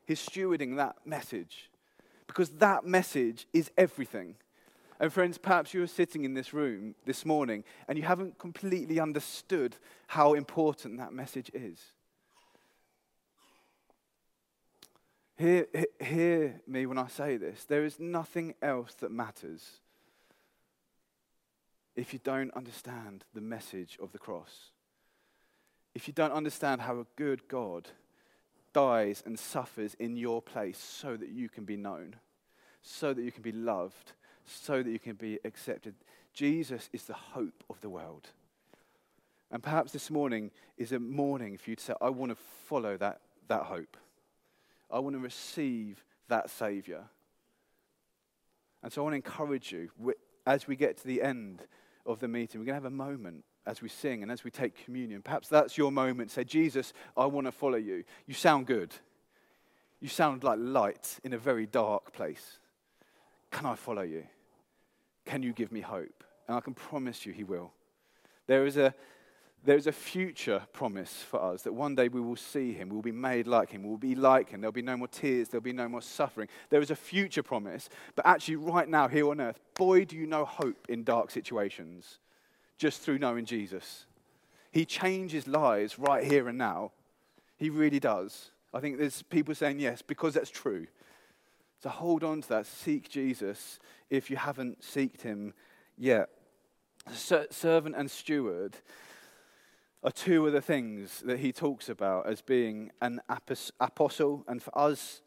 He's 0.06 0.20
stewarding 0.20 0.76
that 0.76 0.96
message 1.04 1.70
because 2.26 2.50
that 2.50 2.84
message 2.84 3.46
is 3.52 3.70
everything. 3.76 4.37
And 5.00 5.12
friends, 5.12 5.38
perhaps 5.38 5.75
you're 5.75 5.87
sitting 5.87 6.25
in 6.25 6.34
this 6.34 6.54
room 6.54 6.94
this 7.04 7.26
morning 7.26 7.64
and 7.88 7.99
you 7.99 8.04
haven't 8.04 8.38
completely 8.38 9.00
understood 9.00 9.76
how 10.06 10.34
important 10.34 10.99
that 10.99 11.12
message 11.12 11.50
is. 11.52 11.78
Hear, 15.37 15.66
hear 16.00 16.61
me 16.66 16.87
when 16.87 16.96
I 16.96 17.08
say 17.08 17.37
this. 17.37 17.64
There 17.64 17.84
is 17.84 17.99
nothing 17.99 18.54
else 18.62 18.94
that 19.00 19.11
matters 19.11 19.80
if 21.96 22.12
you 22.12 22.20
don't 22.23 22.54
understand 22.54 23.25
the 23.34 23.40
message 23.40 23.99
of 24.00 24.12
the 24.12 24.18
cross. 24.18 24.70
If 25.94 26.06
you 26.08 26.14
don't 26.14 26.32
understand 26.32 26.80
how 26.80 27.00
a 27.00 27.06
good 27.16 27.49
God 27.49 27.88
dies 28.74 29.22
and 29.24 29.38
suffers 29.38 29.94
in 29.94 30.16
your 30.16 30.42
place 30.42 30.78
so 30.78 31.16
that 31.16 31.30
you 31.30 31.48
can 31.48 31.64
be 31.64 31.76
known, 31.76 32.16
so 32.82 33.14
that 33.14 33.22
you 33.22 33.32
can 33.32 33.42
be 33.42 33.52
loved, 33.52 34.12
so 34.44 34.82
that 34.82 34.90
you 34.90 34.98
can 34.98 35.14
be 35.14 35.38
accepted. 35.44 35.94
Jesus 36.34 36.90
is 36.92 37.04
the 37.04 37.14
hope 37.14 37.64
of 37.70 37.80
the 37.80 37.88
world. 37.88 38.28
And 39.50 39.62
perhaps 39.62 39.92
this 39.92 40.10
morning 40.10 40.50
is 40.76 40.92
a 40.92 40.98
morning 40.98 41.56
for 41.56 41.70
you 41.70 41.76
to 41.76 41.82
say, 41.82 41.94
I 42.02 42.10
want 42.10 42.32
to 42.32 42.36
follow 42.66 42.96
that, 42.98 43.20
that 43.48 43.62
hope. 43.62 43.96
I 44.90 44.98
want 44.98 45.14
to 45.14 45.20
receive 45.20 46.04
that 46.28 46.50
Savior. 46.50 47.04
And 48.82 48.92
so 48.92 49.00
I 49.00 49.04
want 49.04 49.12
to 49.12 49.16
encourage 49.16 49.72
you 49.72 49.90
as 50.46 50.66
we 50.66 50.76
get 50.76 50.98
to 50.98 51.06
the 51.06 51.22
end 51.22 51.62
of 52.04 52.20
the 52.20 52.28
meeting, 52.28 52.60
we're 52.60 52.66
going 52.66 52.78
to 52.78 52.82
have 52.82 52.92
a 52.92 52.94
moment 52.94 53.44
as 53.66 53.80
we 53.80 53.88
sing 53.88 54.23
and 54.23 54.30
as 54.30 54.44
we 54.44 54.50
take 54.50 54.85
communion. 54.85 55.23
Perhaps 55.23 55.49
that's 55.49 55.78
your 55.78 55.90
moment. 55.90 56.30
Say, 56.30 56.44
Jesus, 56.44 56.92
I 57.16 57.26
want 57.26 57.47
to 57.47 57.52
follow 57.52 57.78
you. 57.78 58.04
You 58.26 58.35
sound 58.35 58.66
good. 58.66 58.94
You 60.00 60.09
sound 60.09 60.44
like 60.44 60.59
light 60.61 61.18
in 61.25 61.33
a 61.33 61.38
very 61.38 61.66
dark 61.66 62.12
place. 62.12 62.59
Can 63.50 63.66
I 63.66 63.75
follow 63.75 64.02
you? 64.02 64.25
Can 65.25 65.42
you 65.42 65.52
give 65.52 65.73
me 65.73 65.80
hope? 65.80 66.25
And 66.47 66.56
I 66.56 66.61
can 66.61 66.75
promise 66.75 67.25
you, 67.25 67.33
He 67.33 67.44
will. 67.44 67.73
There 68.47 68.66
is 68.66 68.76
a, 68.76 68.92
there 69.64 69.78
is 69.78 69.87
a 69.87 69.92
future 69.92 70.62
promise 70.75 71.23
for 71.23 71.42
us 71.42 71.62
that 71.62 71.73
one 71.73 71.94
day 71.94 72.09
we 72.09 72.21
will 72.21 72.37
see 72.37 72.75
Him, 72.75 72.90
we'll 72.90 73.00
be 73.00 73.12
made 73.12 73.47
like 73.47 73.71
Him, 73.71 73.83
we'll 73.83 73.97
be 73.97 74.14
like 74.14 74.50
Him. 74.50 74.61
There'll 74.61 74.73
be 74.73 74.83
no 74.83 74.99
more 74.99 75.09
tears, 75.09 75.49
there'll 75.49 75.62
be 75.62 75.73
no 75.73 75.88
more 75.88 76.02
suffering. 76.02 76.49
There 76.68 76.83
is 76.83 76.90
a 76.90 76.97
future 76.97 77.42
promise, 77.42 77.88
but 78.14 78.26
actually, 78.26 78.56
right 78.56 78.88
now, 78.88 79.09
here 79.09 79.30
on 79.30 79.40
earth, 79.40 79.59
boy, 79.75 80.04
do 80.04 80.16
you 80.16 80.26
know 80.26 80.44
hope 80.44 80.87
in 80.90 81.04
dark 81.04 81.30
situations 81.30 82.18
just 82.76 83.00
through 83.00 83.18
knowing 83.18 83.44
Jesus. 83.44 84.06
He 84.70 84.84
changes 84.84 85.46
lives 85.46 85.98
right 85.98 86.24
here 86.24 86.48
and 86.48 86.58
now. 86.58 86.92
He 87.56 87.70
really 87.70 88.00
does. 88.00 88.50
I 88.72 88.80
think 88.80 88.98
there's 88.98 89.22
people 89.22 89.54
saying 89.54 89.78
yes 89.78 90.02
because 90.02 90.34
that's 90.34 90.50
true. 90.50 90.86
So 91.82 91.88
hold 91.88 92.24
on 92.24 92.42
to 92.42 92.48
that. 92.48 92.66
Seek 92.66 93.08
Jesus 93.08 93.78
if 94.10 94.30
you 94.30 94.36
haven't 94.36 94.80
seeked 94.80 95.22
him 95.22 95.54
yet. 95.96 96.28
Servant 97.12 97.94
and 97.96 98.10
steward 98.10 98.76
are 100.02 100.10
two 100.10 100.46
of 100.46 100.52
the 100.52 100.60
things 100.60 101.20
that 101.20 101.38
he 101.38 101.52
talks 101.52 101.88
about 101.88 102.26
as 102.26 102.42
being 102.42 102.90
an 103.00 103.20
apostle. 103.80 104.44
And 104.48 104.62
for 104.62 104.76
us, 104.76 105.22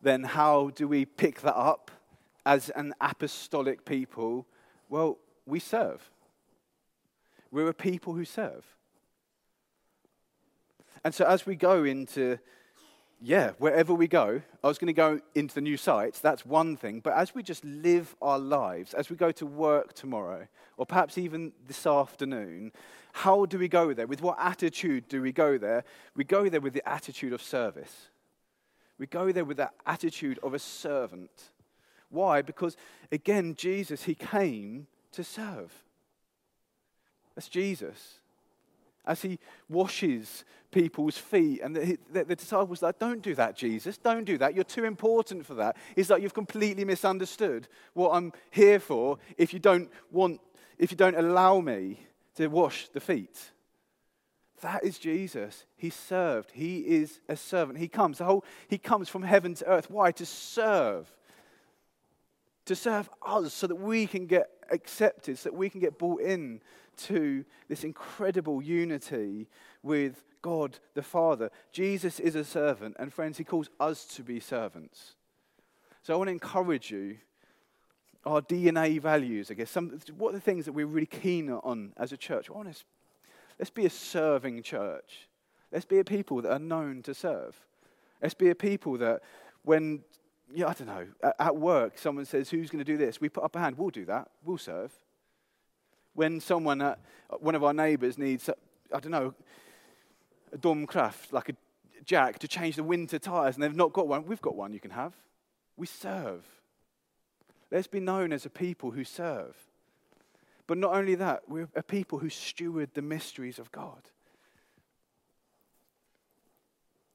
then, 0.00 0.22
how 0.22 0.70
do 0.74 0.86
we 0.86 1.04
pick 1.04 1.40
that 1.40 1.56
up 1.56 1.90
as 2.46 2.70
an 2.70 2.94
apostolic 3.00 3.84
people? 3.84 4.46
Well, 4.88 5.18
we 5.46 5.58
serve. 5.58 6.08
We're 7.50 7.68
a 7.68 7.74
people 7.74 8.14
who 8.14 8.24
serve. 8.24 8.64
And 11.04 11.14
so 11.14 11.24
as 11.24 11.46
we 11.46 11.54
go 11.54 11.84
into, 11.84 12.38
yeah, 13.20 13.52
wherever 13.58 13.94
we 13.94 14.08
go, 14.08 14.42
I 14.62 14.66
was 14.66 14.78
going 14.78 14.88
to 14.88 14.92
go 14.92 15.20
into 15.34 15.54
the 15.54 15.60
new 15.60 15.76
sites, 15.76 16.20
that's 16.20 16.44
one 16.44 16.76
thing. 16.76 17.00
But 17.00 17.14
as 17.14 17.34
we 17.34 17.42
just 17.42 17.64
live 17.64 18.14
our 18.20 18.38
lives, 18.38 18.94
as 18.94 19.10
we 19.10 19.16
go 19.16 19.32
to 19.32 19.46
work 19.46 19.94
tomorrow, 19.94 20.46
or 20.76 20.86
perhaps 20.86 21.18
even 21.18 21.52
this 21.66 21.86
afternoon, 21.86 22.72
how 23.12 23.46
do 23.46 23.58
we 23.58 23.68
go 23.68 23.92
there? 23.92 24.06
With 24.06 24.22
what 24.22 24.36
attitude 24.38 25.08
do 25.08 25.22
we 25.22 25.32
go 25.32 25.58
there? 25.58 25.84
We 26.14 26.24
go 26.24 26.48
there 26.48 26.60
with 26.60 26.74
the 26.74 26.88
attitude 26.88 27.32
of 27.32 27.42
service. 27.42 28.08
We 28.98 29.06
go 29.06 29.32
there 29.32 29.44
with 29.44 29.56
that 29.56 29.74
attitude 29.86 30.38
of 30.42 30.54
a 30.54 30.58
servant. 30.58 31.30
Why? 32.10 32.42
Because, 32.42 32.76
again, 33.12 33.54
Jesus, 33.54 34.04
he 34.04 34.14
came 34.14 34.86
to 35.12 35.24
serve. 35.24 35.72
That's 37.38 37.48
Jesus. 37.48 38.18
As 39.06 39.22
he 39.22 39.38
washes 39.68 40.44
people's 40.72 41.16
feet, 41.16 41.60
and 41.62 41.76
the, 41.76 41.96
the, 42.12 42.24
the 42.24 42.34
disciples 42.34 42.82
like, 42.82 42.98
Don't 42.98 43.22
do 43.22 43.32
that, 43.36 43.54
Jesus. 43.54 43.96
Don't 43.96 44.24
do 44.24 44.38
that. 44.38 44.56
You're 44.56 44.64
too 44.64 44.84
important 44.84 45.46
for 45.46 45.54
that. 45.54 45.76
He's 45.94 46.10
like, 46.10 46.20
You've 46.20 46.34
completely 46.34 46.84
misunderstood 46.84 47.68
what 47.94 48.10
I'm 48.10 48.32
here 48.50 48.80
for 48.80 49.18
if 49.36 49.52
you 49.52 49.60
don't 49.60 49.88
want, 50.10 50.40
if 50.78 50.90
you 50.90 50.96
don't 50.96 51.14
allow 51.14 51.60
me 51.60 52.00
to 52.34 52.48
wash 52.48 52.88
the 52.88 52.98
feet. 52.98 53.52
That 54.62 54.82
is 54.82 54.98
Jesus. 54.98 55.64
He 55.76 55.90
served. 55.90 56.50
He 56.50 56.78
is 56.80 57.20
a 57.28 57.36
servant. 57.36 57.78
He 57.78 57.86
comes. 57.86 58.18
The 58.18 58.24
whole, 58.24 58.44
he 58.66 58.78
comes 58.78 59.08
from 59.08 59.22
heaven 59.22 59.54
to 59.54 59.66
earth. 59.68 59.88
Why? 59.88 60.10
To 60.10 60.26
serve. 60.26 61.08
To 62.64 62.74
serve 62.74 63.08
us 63.24 63.54
so 63.54 63.68
that 63.68 63.76
we 63.76 64.08
can 64.08 64.26
get 64.26 64.50
accepted, 64.70 65.38
so 65.38 65.50
that 65.50 65.56
we 65.56 65.70
can 65.70 65.80
get 65.80 65.98
brought 65.98 66.22
in 66.22 66.60
to 66.98 67.44
this 67.68 67.84
incredible 67.84 68.62
unity 68.62 69.48
with 69.82 70.22
God 70.42 70.78
the 70.94 71.02
Father. 71.02 71.50
Jesus 71.72 72.20
is 72.20 72.34
a 72.34 72.44
servant, 72.44 72.96
and 72.98 73.12
friends, 73.12 73.38
he 73.38 73.44
calls 73.44 73.70
us 73.80 74.04
to 74.16 74.22
be 74.22 74.40
servants. 74.40 75.14
So 76.02 76.14
I 76.14 76.16
want 76.16 76.28
to 76.28 76.32
encourage 76.32 76.90
you. 76.90 77.18
Our 78.26 78.42
DNA 78.42 79.00
values, 79.00 79.50
I 79.50 79.54
guess. 79.54 79.70
Some, 79.70 79.98
what 80.18 80.30
are 80.30 80.32
the 80.32 80.40
things 80.40 80.66
that 80.66 80.72
we're 80.72 80.86
really 80.86 81.06
keen 81.06 81.50
on 81.50 81.92
as 81.96 82.12
a 82.12 82.16
church? 82.16 82.50
Want 82.50 82.70
to, 82.70 82.84
let's 83.58 83.70
be 83.70 83.86
a 83.86 83.90
serving 83.90 84.62
church. 84.64 85.28
Let's 85.72 85.86
be 85.86 85.98
a 85.98 86.04
people 86.04 86.42
that 86.42 86.52
are 86.52 86.58
known 86.58 87.02
to 87.04 87.14
serve. 87.14 87.56
Let's 88.20 88.34
be 88.34 88.50
a 88.50 88.54
people 88.54 88.98
that, 88.98 89.22
when, 89.62 90.02
yeah, 90.52 90.66
I 90.66 90.72
don't 90.74 90.88
know, 90.88 91.06
at, 91.22 91.36
at 91.38 91.56
work, 91.56 91.96
someone 91.96 92.24
says, 92.24 92.50
Who's 92.50 92.70
going 92.70 92.84
to 92.84 92.92
do 92.92 92.98
this? 92.98 93.20
We 93.20 93.28
put 93.28 93.44
up 93.44 93.56
a 93.56 93.60
hand, 93.60 93.78
we'll 93.78 93.90
do 93.90 94.04
that, 94.06 94.28
we'll 94.44 94.58
serve 94.58 94.92
when 96.18 96.40
someone, 96.40 96.82
uh, 96.82 96.96
one 97.38 97.54
of 97.54 97.62
our 97.62 97.72
neighbours 97.72 98.18
needs, 98.18 98.48
uh, 98.48 98.54
I 98.92 98.98
don't 98.98 99.12
know, 99.12 99.34
a 100.52 100.58
domkraft, 100.58 101.32
like 101.32 101.48
a 101.48 101.52
jack, 102.04 102.40
to 102.40 102.48
change 102.48 102.74
the 102.74 102.82
winter 102.82 103.20
tyres, 103.20 103.54
and 103.54 103.62
they've 103.62 103.74
not 103.74 103.92
got 103.92 104.08
one, 104.08 104.26
we've 104.26 104.42
got 104.42 104.56
one 104.56 104.72
you 104.72 104.80
can 104.80 104.90
have. 104.90 105.14
We 105.76 105.86
serve. 105.86 106.44
Let's 107.70 107.86
be 107.86 108.00
known 108.00 108.32
as 108.32 108.44
a 108.44 108.50
people 108.50 108.90
who 108.90 109.04
serve. 109.04 109.54
But 110.66 110.78
not 110.78 110.92
only 110.92 111.14
that, 111.14 111.48
we're 111.48 111.68
a 111.76 111.84
people 111.84 112.18
who 112.18 112.30
steward 112.30 112.90
the 112.94 113.02
mysteries 113.02 113.60
of 113.60 113.70
God. 113.70 114.10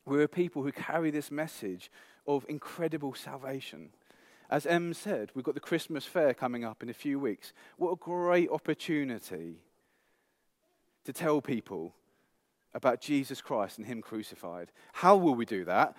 We're 0.06 0.24
a 0.24 0.30
people 0.30 0.64
who 0.64 0.72
carry 0.72 1.12
this 1.12 1.30
message 1.30 1.92
of 2.26 2.46
incredible 2.48 3.16
salvation. 3.16 3.90
As 4.50 4.66
Em 4.66 4.94
said, 4.94 5.32
we've 5.34 5.46
got 5.46 5.56
the 5.56 5.60
Christmas 5.60 6.06
fair 6.06 6.34
coming 6.34 6.64
up 6.64 6.84
in 6.84 6.90
a 6.90 6.94
few 6.94 7.20
weeks. 7.20 7.54
What 7.78 7.92
a 7.92 7.96
great 7.96 8.50
opportunity 8.50 9.58
to 11.06 11.14
tell 11.14 11.42
people 11.42 11.94
about 12.74 13.02
Jesus 13.02 13.42
Christ 13.42 13.78
and 13.78 13.88
Him 13.88 14.02
crucified. 14.02 14.72
How 14.94 15.16
will 15.16 15.36
we 15.36 15.46
do 15.46 15.66
that? 15.66 15.96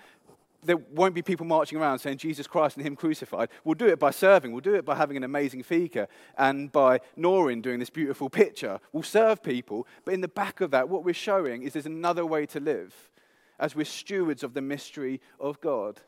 There 0.63 0.77
won't 0.77 1.15
be 1.15 1.21
people 1.21 1.45
marching 1.45 1.79
around 1.79 1.99
saying 1.99 2.19
Jesus 2.19 2.47
Christ 2.47 2.77
and 2.77 2.87
Him 2.87 2.97
crucified. 2.97 3.51
We'll 3.65 3.75
do 3.75 3.87
it 3.87 3.99
by 3.99 4.11
serving. 4.11 4.51
We'll 4.51 4.61
do 4.61 4.75
it 4.75 4.85
by 4.85 4.95
having 4.95 5.17
an 5.17 5.25
amazing 5.25 5.63
fika 5.63 6.09
and 6.39 6.73
by 6.73 7.01
Norrin 7.19 7.61
doing 7.61 7.79
this 7.79 7.91
beautiful 7.91 8.31
picture. 8.31 8.81
We'll 8.93 9.03
serve 9.03 9.43
people, 9.43 9.87
but 10.05 10.15
in 10.15 10.23
the 10.23 10.29
back 10.29 10.61
of 10.61 10.71
that, 10.71 10.89
what 10.89 11.05
we're 11.05 11.15
showing 11.15 11.63
is 11.63 11.75
there's 11.75 11.87
another 11.87 12.25
way 12.25 12.47
to 12.47 12.61
live 12.61 13.11
as 13.59 13.77
we're 13.77 13.85
stewards 13.85 14.43
of 14.43 14.55
the 14.55 14.63
mystery 14.63 15.21
of 15.39 15.61
God. 15.61 16.01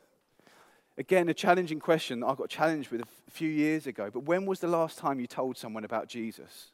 Again, 0.97 1.29
a 1.29 1.33
challenging 1.33 1.79
question 1.79 2.23
I 2.23 2.33
got 2.33 2.49
challenged 2.49 2.89
with 2.89 3.01
a 3.01 3.31
few 3.31 3.49
years 3.49 3.85
ago. 3.85 4.09
But 4.11 4.23
when 4.23 4.45
was 4.45 4.59
the 4.59 4.67
last 4.67 4.97
time 4.97 5.19
you 5.19 5.27
told 5.27 5.57
someone 5.57 5.85
about 5.85 6.07
Jesus? 6.07 6.71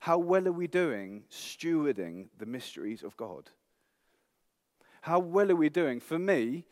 How 0.00 0.16
well 0.16 0.48
are 0.48 0.52
we 0.52 0.66
doing 0.66 1.24
stewarding 1.30 2.28
the 2.38 2.46
mysteries 2.46 3.02
of 3.02 3.16
God? 3.18 3.50
How 5.02 5.18
well 5.18 5.50
are 5.50 5.56
we 5.56 5.68
doing? 5.68 6.00
For 6.00 6.18
me, 6.18 6.64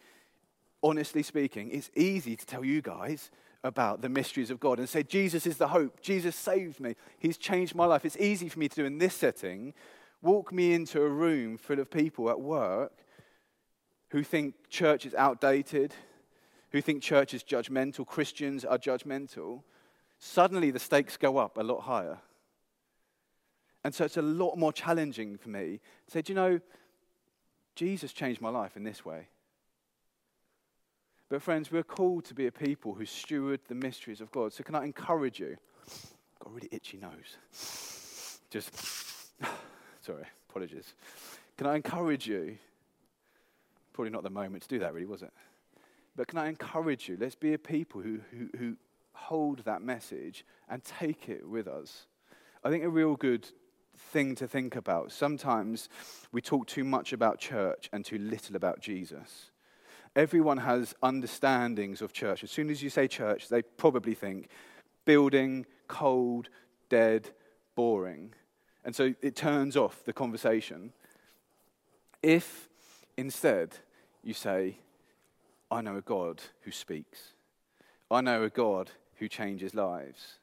honestly 0.83 1.23
speaking, 1.23 1.71
it's 1.71 1.91
easy 1.95 2.37
to 2.37 2.47
tell 2.47 2.65
you 2.65 2.81
guys 2.81 3.31
about 3.65 4.01
the 4.01 4.09
mysteries 4.09 4.51
of 4.51 4.61
God 4.61 4.79
and 4.79 4.89
say, 4.89 5.03
Jesus 5.03 5.47
is 5.47 5.59
the 5.59 5.69
hope. 5.69 6.01
Jesus 6.01 6.37
saved 6.37 6.81
me. 6.81 6.95
He's 7.19 7.37
changed 7.37 7.75
my 7.75 7.85
life. 7.85 8.05
It's 8.05 8.17
easy 8.17 8.49
for 8.49 8.59
me 8.59 8.69
to 8.69 8.77
do 8.77 8.85
in 8.87 8.99
this 8.99 9.15
setting. 9.15 9.75
Walk 10.23 10.53
me 10.53 10.73
into 10.73 11.03
a 11.03 11.09
room 11.09 11.59
full 11.59 11.81
of 11.81 11.91
people 11.91 12.31
at 12.31 12.41
work 12.41 12.93
who 14.11 14.23
think 14.23 14.55
church 14.71 15.05
is 15.05 15.15
outdated, 15.15 15.95
who 16.71 16.81
think 16.81 17.03
church 17.03 17.35
is 17.35 17.43
judgmental, 17.43 18.07
Christians 18.07 18.65
are 18.65 18.79
judgmental, 18.79 19.63
suddenly 20.19 20.71
the 20.71 20.79
stakes 20.79 21.17
go 21.17 21.39
up 21.39 21.57
a 21.57 21.63
lot 21.63 21.81
higher. 21.81 22.19
And 23.85 23.95
so 23.95 24.05
it's 24.05 24.17
a 24.17 24.23
lot 24.23 24.57
more 24.57 24.73
challenging 24.73 25.39
for 25.39 25.49
me 25.49 25.81
to 26.07 26.11
say, 26.11 26.23
do 26.23 26.33
you 26.33 26.37
know, 26.37 26.61
Jesus 27.75 28.13
changed 28.13 28.41
my 28.41 28.49
life 28.49 28.77
in 28.77 28.83
this 28.83 29.05
way. 29.05 29.29
But, 31.29 31.43
friends, 31.43 31.71
we're 31.71 31.85
called 31.85 32.25
to 32.25 32.35
be 32.35 32.47
a 32.47 32.53
people 32.53 32.95
who 32.95 33.07
steward 33.07 33.61
the 33.69 33.75
mysteries 33.75 34.21
of 34.21 34.33
God. 34.33 34.53
So, 34.53 34.65
can 34.65 34.75
I 34.75 34.85
encourage 34.85 35.39
you? 35.39 35.57
I've 35.87 36.39
got 36.41 36.51
a 36.51 36.55
really 36.55 36.69
itchy 36.73 36.97
nose. 36.97 38.41
Just, 38.51 38.73
sorry, 40.01 40.25
apologies. 40.49 40.95
Can 41.57 41.67
I 41.67 41.77
encourage 41.77 42.27
you? 42.27 42.57
Probably 43.93 44.11
not 44.11 44.23
the 44.23 44.31
moment 44.31 44.63
to 44.63 44.69
do 44.69 44.79
that, 44.81 44.93
really, 44.93 45.07
was 45.07 45.23
it? 45.23 45.33
But 46.19 46.27
can 46.27 46.39
I 46.39 46.49
encourage 46.49 47.09
you? 47.09 47.17
Let's 47.19 47.37
be 47.37 47.55
a 47.55 47.59
people 47.59 48.01
who, 48.01 48.19
who, 48.33 48.49
who 48.59 48.77
hold 49.13 49.61
that 49.61 49.83
message 49.83 50.45
and 50.69 50.83
take 50.83 51.29
it 51.29 51.49
with 51.49 51.69
us. 51.69 52.09
I 52.65 52.71
think 52.71 52.83
a 52.83 52.89
real 52.89 53.15
good 53.15 53.49
thing 53.97 54.35
to 54.35 54.49
think 54.49 54.75
about. 54.75 55.13
Sometimes 55.13 55.89
we 56.33 56.41
talk 56.41 56.67
too 56.67 56.83
much 56.83 57.13
about 57.13 57.39
church 57.39 57.89
and 57.93 58.05
too 58.05 58.19
little 58.19 58.57
about 58.57 58.81
Jesus. 58.81 59.53
Everyone 60.17 60.57
has 60.57 60.93
understandings 61.05 62.03
of 62.03 62.13
church. 62.13 62.43
As 62.43 62.51
soon 62.51 62.69
as 62.69 62.83
you 62.83 62.91
say 62.91 63.07
church, 63.07 63.49
they 63.49 63.63
probably 63.63 64.15
think 64.15 64.49
building, 65.05 65.67
cold, 65.87 66.49
dead, 66.89 67.31
boring. 67.77 68.35
And 68.85 68.97
so 68.97 69.15
it 69.23 69.37
turns 69.37 69.77
off 69.77 70.03
the 70.05 70.13
conversation. 70.13 70.93
If 72.25 72.69
instead 73.17 73.77
you 74.25 74.35
say, 74.35 74.79
I 75.71 75.81
know 75.81 75.97
a 75.97 76.03
God 76.03 76.43
who 76.63 76.71
speaks. 76.71 77.35
I 78.11 78.21
know 78.21 78.43
a 78.43 78.51
God 78.51 78.91
who 79.17 79.29
changes 79.29 79.75
lives. 79.75 80.39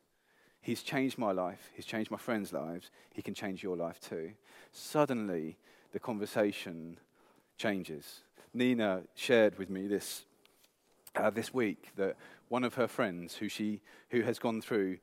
He's 0.61 0.83
changed 0.83 1.17
my 1.17 1.31
life. 1.31 1.71
He's 1.75 1.85
changed 1.85 2.11
my 2.11 2.17
friends' 2.17 2.53
lives. 2.53 2.89
He 3.13 3.21
can 3.21 3.33
change 3.33 3.63
your 3.63 3.77
life 3.77 3.99
too. 3.99 4.31
Suddenly, 4.71 5.57
the 5.93 5.99
conversation 5.99 6.97
changes. 7.57 8.21
Nina 8.53 9.03
shared 9.15 9.57
with 9.57 9.69
me 9.69 9.87
this, 9.87 10.25
uh, 11.15 11.29
this 11.29 11.53
week 11.53 11.91
that 11.95 12.15
one 12.49 12.63
of 12.63 12.75
her 12.75 12.87
friends, 12.87 13.35
who, 13.35 13.49
she, 13.49 13.81
who 14.09 14.21
has 14.21 14.39
gone 14.39 14.61
through 14.61 14.97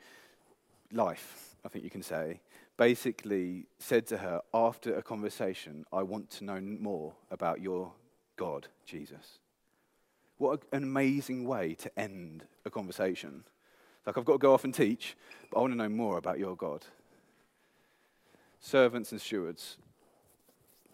life, 0.93 1.57
I 1.65 1.69
think 1.69 1.85
you 1.85 1.91
can 1.91 2.03
say, 2.03 2.41
basically 2.77 3.67
said 3.79 4.07
to 4.09 4.19
her 4.19 4.41
after 4.53 4.95
a 4.97 5.03
conversation, 5.03 5.85
I 5.93 6.03
want 6.03 6.31
to 6.31 6.45
know 6.45 6.61
more 6.61 7.13
about 7.31 7.61
your 7.61 7.93
God, 8.37 8.69
Jesus. 8.85 9.39
What 10.43 10.65
an 10.73 10.83
amazing 10.83 11.47
way 11.47 11.75
to 11.75 11.97
end 11.97 12.47
a 12.65 12.71
conversation. 12.71 13.45
Like, 14.05 14.19
I've 14.19 14.25
got 14.25 14.33
to 14.33 14.39
go 14.39 14.53
off 14.53 14.65
and 14.65 14.75
teach, 14.75 15.17
but 15.49 15.59
I 15.59 15.61
want 15.61 15.73
to 15.73 15.77
know 15.77 15.89
more 15.89 16.19
about 16.19 16.41
your 16.41 16.57
God. 16.57 16.85
Servants 18.59 19.13
and 19.13 19.21
stewards. 19.21 19.77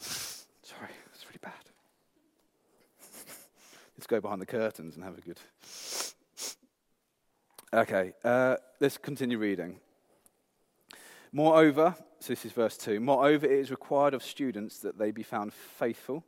Sorry, 0.00 0.90
it's 1.14 1.24
really 1.24 1.38
bad. 1.40 1.54
let's 3.96 4.06
go 4.06 4.20
behind 4.20 4.42
the 4.42 4.46
curtains 4.46 4.96
and 4.96 5.04
have 5.04 5.16
a 5.16 5.22
good. 5.22 5.40
Okay, 7.72 8.12
uh, 8.24 8.56
let's 8.80 8.98
continue 8.98 9.38
reading. 9.38 9.80
Moreover, 11.32 11.94
so 12.20 12.34
this 12.34 12.44
is 12.44 12.52
verse 12.52 12.76
2 12.76 13.00
Moreover, 13.00 13.46
it 13.46 13.52
is 13.52 13.70
required 13.70 14.12
of 14.12 14.22
students 14.22 14.80
that 14.80 14.98
they 14.98 15.10
be 15.10 15.22
found 15.22 15.54
faithful. 15.54 16.22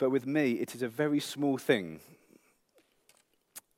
But 0.00 0.10
with 0.10 0.26
me, 0.26 0.52
it 0.52 0.74
is 0.74 0.80
a 0.80 0.88
very 0.88 1.20
small 1.20 1.58
thing 1.58 2.00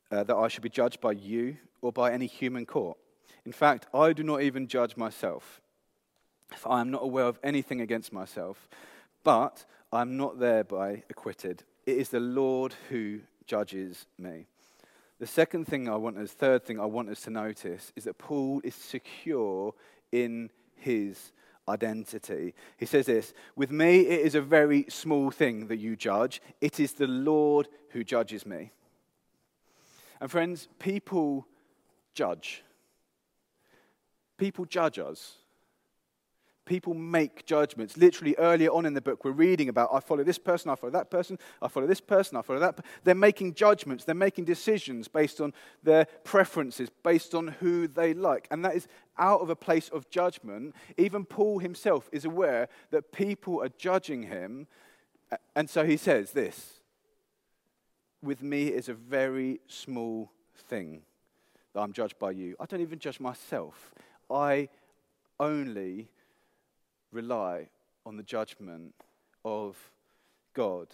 uh, 0.08 0.22
that 0.22 0.36
I 0.36 0.46
should 0.46 0.62
be 0.62 0.68
judged 0.68 1.00
by 1.00 1.12
you 1.12 1.56
or 1.80 1.90
by 1.90 2.12
any 2.12 2.26
human 2.26 2.64
court. 2.64 2.96
In 3.44 3.50
fact, 3.50 3.88
I 3.92 4.12
do 4.12 4.22
not 4.22 4.40
even 4.40 4.68
judge 4.68 4.96
myself, 4.96 5.60
for 6.56 6.70
I 6.70 6.80
am 6.80 6.92
not 6.92 7.02
aware 7.02 7.24
of 7.24 7.40
anything 7.42 7.80
against 7.80 8.12
myself, 8.12 8.68
but 9.24 9.64
I 9.92 10.00
am 10.00 10.16
not 10.16 10.38
thereby 10.38 11.02
acquitted. 11.10 11.64
It 11.86 11.96
is 11.96 12.10
the 12.10 12.20
Lord 12.20 12.72
who 12.88 13.22
judges 13.48 14.06
me. 14.16 14.46
The 15.18 15.26
second 15.26 15.64
thing 15.64 15.88
I 15.88 15.96
want 15.96 16.18
us, 16.18 16.30
third 16.30 16.64
thing 16.64 16.78
I 16.78 16.86
want 16.86 17.08
us 17.08 17.22
to 17.22 17.30
notice 17.30 17.92
is 17.96 18.04
that 18.04 18.18
Paul 18.18 18.60
is 18.62 18.76
secure 18.76 19.74
in 20.12 20.50
his 20.76 21.32
identity. 21.68 22.54
He 22.76 22.86
says 22.86 23.06
this 23.06 23.34
With 23.56 23.70
me, 23.70 24.00
it 24.00 24.20
is 24.20 24.34
a 24.34 24.42
very 24.42 24.86
small 24.88 25.30
thing 25.30 25.68
that 25.68 25.78
you 25.78 25.96
judge, 25.96 26.40
it 26.60 26.80
is 26.80 26.92
the 26.92 27.06
Lord 27.06 27.68
who 27.90 28.04
judges 28.04 28.46
me. 28.46 28.72
And 30.20 30.30
friends, 30.30 30.68
people 30.78 31.46
judge. 32.14 32.62
People 34.38 34.64
judge 34.64 34.98
us. 34.98 35.36
People 36.64 36.94
make 36.94 37.44
judgments. 37.44 37.96
Literally, 37.96 38.36
earlier 38.38 38.70
on 38.70 38.86
in 38.86 38.94
the 38.94 39.00
book, 39.00 39.24
we're 39.24 39.32
reading 39.32 39.68
about 39.68 39.90
I 39.92 39.98
follow 39.98 40.22
this 40.22 40.38
person, 40.38 40.70
I 40.70 40.76
follow 40.76 40.92
that 40.92 41.10
person, 41.10 41.36
I 41.60 41.66
follow 41.66 41.88
this 41.88 42.00
person, 42.00 42.36
I 42.36 42.42
follow 42.42 42.60
that. 42.60 42.78
They're 43.02 43.16
making 43.16 43.54
judgments, 43.54 44.04
they're 44.04 44.14
making 44.14 44.44
decisions 44.44 45.08
based 45.08 45.40
on 45.40 45.54
their 45.82 46.04
preferences, 46.22 46.88
based 47.02 47.34
on 47.34 47.48
who 47.48 47.88
they 47.88 48.14
like. 48.14 48.46
And 48.52 48.64
that 48.64 48.76
is 48.76 48.86
out 49.18 49.40
of 49.40 49.50
a 49.50 49.56
place 49.56 49.88
of 49.88 50.08
judgment. 50.08 50.76
Even 50.96 51.24
Paul 51.24 51.58
himself 51.58 52.08
is 52.12 52.24
aware 52.24 52.68
that 52.90 53.10
people 53.10 53.60
are 53.60 53.70
judging 53.70 54.22
him. 54.22 54.68
And 55.56 55.68
so 55.68 55.84
he 55.84 55.96
says 55.96 56.30
this 56.30 56.80
With 58.22 58.40
me 58.40 58.68
is 58.68 58.88
a 58.88 58.94
very 58.94 59.60
small 59.66 60.30
thing 60.68 61.02
that 61.74 61.80
I'm 61.80 61.92
judged 61.92 62.20
by 62.20 62.30
you. 62.30 62.54
I 62.60 62.66
don't 62.66 62.82
even 62.82 63.00
judge 63.00 63.18
myself. 63.18 63.92
I 64.30 64.68
only 65.40 66.08
rely 67.12 67.68
on 68.04 68.16
the 68.16 68.22
judgment 68.22 68.94
of 69.44 69.76
God. 70.54 70.88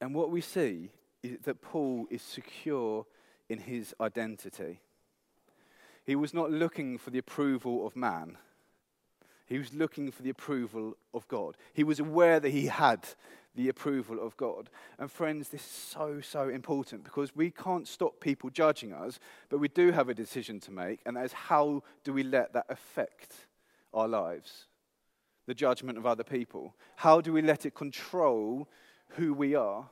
And 0.00 0.14
what 0.14 0.30
we 0.30 0.40
see 0.40 0.90
is 1.22 1.38
that 1.44 1.62
Paul 1.62 2.06
is 2.10 2.22
secure 2.22 3.06
in 3.48 3.58
his 3.58 3.94
identity. 4.00 4.80
He 6.04 6.16
was 6.16 6.34
not 6.34 6.50
looking 6.50 6.98
for 6.98 7.10
the 7.10 7.18
approval 7.18 7.86
of 7.86 7.94
man. 7.94 8.36
He 9.46 9.58
was 9.58 9.72
looking 9.74 10.10
for 10.10 10.22
the 10.22 10.30
approval 10.30 10.96
of 11.14 11.28
God. 11.28 11.56
He 11.74 11.84
was 11.84 12.00
aware 12.00 12.40
that 12.40 12.50
he 12.50 12.66
had 12.66 13.06
the 13.54 13.68
approval 13.68 14.18
of 14.20 14.36
God. 14.36 14.70
And 14.98 15.10
friends, 15.10 15.48
this 15.50 15.60
is 15.60 15.66
so, 15.66 16.20
so 16.20 16.48
important 16.48 17.04
because 17.04 17.36
we 17.36 17.50
can't 17.50 17.86
stop 17.86 18.18
people 18.18 18.50
judging 18.50 18.92
us, 18.92 19.20
but 19.50 19.58
we 19.58 19.68
do 19.68 19.92
have 19.92 20.08
a 20.08 20.14
decision 20.14 20.58
to 20.60 20.70
make, 20.70 21.00
and 21.04 21.16
that 21.16 21.26
is 21.26 21.32
how 21.32 21.82
do 22.02 22.12
we 22.12 22.22
let 22.22 22.54
that 22.54 22.66
affect 22.68 23.34
our 23.92 24.08
lives? 24.08 24.66
The 25.52 25.56
judgment 25.56 25.98
of 25.98 26.06
other 26.06 26.24
people? 26.24 26.74
How 26.96 27.20
do 27.20 27.30
we 27.30 27.42
let 27.42 27.66
it 27.66 27.74
control 27.74 28.70
who 29.16 29.34
we 29.34 29.54
are? 29.54 29.86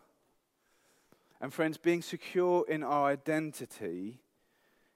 And, 1.38 1.52
friends, 1.52 1.76
being 1.76 2.00
secure 2.00 2.64
in 2.66 2.82
our 2.82 3.10
identity 3.10 4.22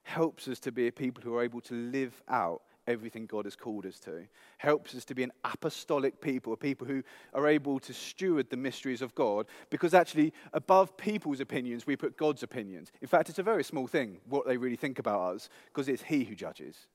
helps 0.01 0.47
us 0.47 0.59
to 0.61 0.71
be 0.71 0.87
a 0.87 0.91
people 0.91 1.21
who 1.23 1.35
are 1.35 1.43
able 1.43 1.61
to 1.61 1.75
live 1.75 2.19
out 2.27 2.63
everything 2.87 3.27
God 3.27 3.45
has 3.45 3.55
called 3.55 3.85
us 3.85 3.99
to. 4.01 4.27
Helps 4.57 4.95
us 4.95 5.05
to 5.05 5.13
be 5.13 5.21
an 5.21 5.31
apostolic 5.43 6.19
people, 6.19 6.53
a 6.53 6.57
people 6.57 6.87
who 6.87 7.03
are 7.35 7.47
able 7.47 7.79
to 7.81 7.93
steward 7.93 8.49
the 8.49 8.57
mysteries 8.57 9.03
of 9.03 9.13
God, 9.13 9.45
because 9.69 9.93
actually, 9.93 10.33
above 10.51 10.97
people's 10.97 11.41
opinions, 11.41 11.85
we 11.85 11.95
put 11.95 12.17
God's 12.17 12.41
opinions. 12.41 12.91
In 13.01 13.07
fact, 13.07 13.29
it's 13.29 13.37
a 13.37 13.43
very 13.43 13.63
small 13.63 13.85
thing 13.85 14.17
what 14.27 14.47
they 14.47 14.57
really 14.57 14.77
think 14.77 14.97
about 14.97 15.35
us, 15.35 15.47
because 15.67 15.87
it's 15.87 16.01
He 16.01 16.23
who 16.23 16.33
judges. 16.33 16.87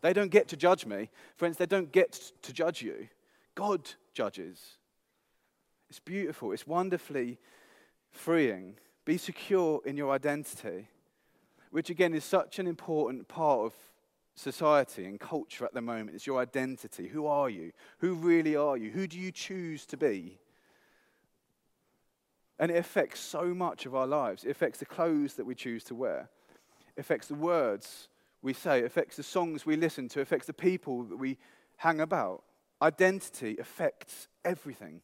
They 0.00 0.12
don't 0.12 0.30
get 0.30 0.48
to 0.48 0.56
judge 0.56 0.86
me. 0.86 1.10
Friends, 1.36 1.56
they 1.56 1.66
don't 1.66 1.92
get 1.92 2.32
to 2.42 2.52
judge 2.52 2.82
you. 2.82 3.08
God 3.54 3.90
judges. 4.14 4.78
It's 5.88 6.00
beautiful, 6.00 6.52
it's 6.52 6.66
wonderfully 6.66 7.38
freeing. 8.10 8.76
Be 9.04 9.18
secure 9.18 9.80
in 9.84 9.96
your 9.96 10.12
identity, 10.12 10.88
which 11.70 11.90
again 11.90 12.14
is 12.14 12.24
such 12.24 12.58
an 12.58 12.66
important 12.66 13.28
part 13.28 13.60
of 13.60 13.74
society 14.34 15.04
and 15.04 15.18
culture 15.18 15.64
at 15.64 15.74
the 15.74 15.80
moment. 15.80 16.14
It's 16.14 16.26
your 16.26 16.40
identity. 16.40 17.08
Who 17.08 17.26
are 17.26 17.50
you? 17.50 17.72
Who 17.98 18.14
really 18.14 18.56
are 18.56 18.76
you? 18.76 18.90
Who 18.90 19.06
do 19.06 19.18
you 19.18 19.32
choose 19.32 19.84
to 19.86 19.96
be? 19.96 20.38
And 22.58 22.70
it 22.70 22.76
affects 22.76 23.20
so 23.20 23.54
much 23.54 23.86
of 23.86 23.94
our 23.94 24.06
lives. 24.06 24.44
It 24.44 24.50
affects 24.50 24.78
the 24.78 24.86
clothes 24.86 25.34
that 25.34 25.46
we 25.46 25.54
choose 25.54 25.82
to 25.84 25.94
wear, 25.94 26.28
it 26.96 27.00
affects 27.00 27.26
the 27.26 27.34
words 27.34 28.08
we 28.42 28.52
say, 28.52 28.80
it 28.80 28.84
affects 28.84 29.16
the 29.16 29.22
songs 29.22 29.66
we 29.66 29.76
listen 29.76 30.08
to, 30.08 30.20
affects 30.20 30.46
the 30.46 30.52
people 30.52 31.04
that 31.04 31.16
we 31.16 31.38
hang 31.76 32.00
about. 32.00 32.42
Identity 32.80 33.56
affects 33.58 34.28
everything. 34.44 35.02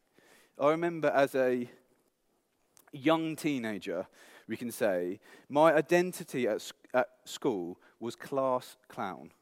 I 0.58 0.70
remember 0.70 1.08
as 1.08 1.34
a 1.34 1.68
young 2.92 3.36
teenager, 3.36 4.06
we 4.48 4.56
can 4.56 4.70
say, 4.70 5.20
my 5.48 5.74
identity 5.74 6.48
at, 6.48 6.70
at 6.94 7.08
school 7.24 7.78
was 8.00 8.16
class 8.16 8.76
clown. 8.88 9.32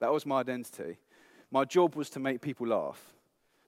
That 0.00 0.12
was 0.12 0.26
my 0.26 0.40
identity. 0.40 0.98
My 1.50 1.64
job 1.64 1.94
was 1.94 2.10
to 2.10 2.20
make 2.20 2.40
people 2.40 2.66
laugh. 2.66 3.00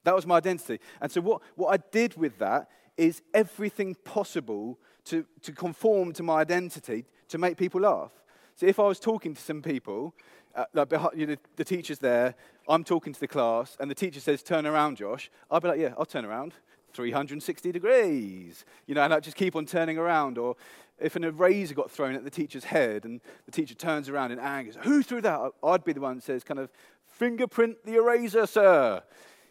That 0.03 0.15
was 0.15 0.27
my 0.27 0.37
identity. 0.37 0.79
And 1.01 1.11
so, 1.11 1.21
what, 1.21 1.41
what 1.55 1.69
I 1.69 1.83
did 1.91 2.15
with 2.15 2.37
that 2.39 2.69
is 2.97 3.21
everything 3.33 3.95
possible 3.95 4.77
to, 5.05 5.25
to 5.41 5.51
conform 5.51 6.13
to 6.13 6.23
my 6.23 6.41
identity 6.41 7.05
to 7.29 7.37
make 7.37 7.57
people 7.57 7.81
laugh. 7.81 8.11
So 8.55 8.65
if 8.65 8.79
I 8.79 8.83
was 8.83 8.99
talking 8.99 9.33
to 9.33 9.41
some 9.41 9.61
people, 9.61 10.13
uh, 10.55 10.65
like 10.73 10.89
behind, 10.89 11.19
you 11.19 11.25
know, 11.25 11.35
the 11.55 11.63
teacher's 11.63 11.99
there, 11.99 12.35
I'm 12.67 12.83
talking 12.83 13.13
to 13.13 13.19
the 13.19 13.27
class, 13.27 13.75
and 13.79 13.89
the 13.89 13.95
teacher 13.95 14.19
says, 14.19 14.43
turn 14.43 14.65
around, 14.65 14.97
Josh, 14.97 15.31
I'd 15.49 15.61
be 15.61 15.67
like, 15.67 15.79
yeah, 15.79 15.93
I'll 15.97 16.05
turn 16.05 16.25
around. 16.25 16.53
360 16.93 17.71
degrees, 17.71 18.65
you 18.85 18.93
know, 18.93 19.01
and 19.01 19.13
I 19.13 19.19
just 19.19 19.35
keep 19.35 19.55
on 19.55 19.65
turning 19.65 19.97
around. 19.97 20.37
Or 20.37 20.55
if 20.99 21.15
an 21.15 21.23
eraser 21.23 21.73
got 21.73 21.89
thrown 21.89 22.13
at 22.13 22.23
the 22.23 22.29
teacher's 22.29 22.65
head 22.65 23.03
and 23.03 23.19
the 23.45 23.51
teacher 23.51 23.73
turns 23.73 24.09
around 24.09 24.31
in 24.31 24.39
anger, 24.39 24.73
who 24.83 25.01
threw 25.01 25.21
that? 25.21 25.51
I'd 25.63 25.83
be 25.83 25.93
the 25.93 26.01
one 26.01 26.17
that 26.17 26.23
says, 26.23 26.43
kind 26.43 26.59
of, 26.59 26.69
fingerprint 27.07 27.83
the 27.85 27.95
eraser, 27.95 28.45
sir. 28.45 29.01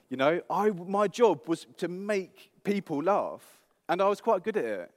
You 0.09 0.17
know, 0.17 0.41
I, 0.49 0.71
my 0.71 1.09
job 1.09 1.49
was 1.49 1.67
to 1.79 1.89
make 1.89 2.51
people 2.65 3.03
laugh, 3.03 3.43
and 3.89 4.01
I 4.01 4.09
was 4.09 4.21
quite 4.21 4.45
good 4.45 4.57
at 4.57 4.65
it. 4.65 4.91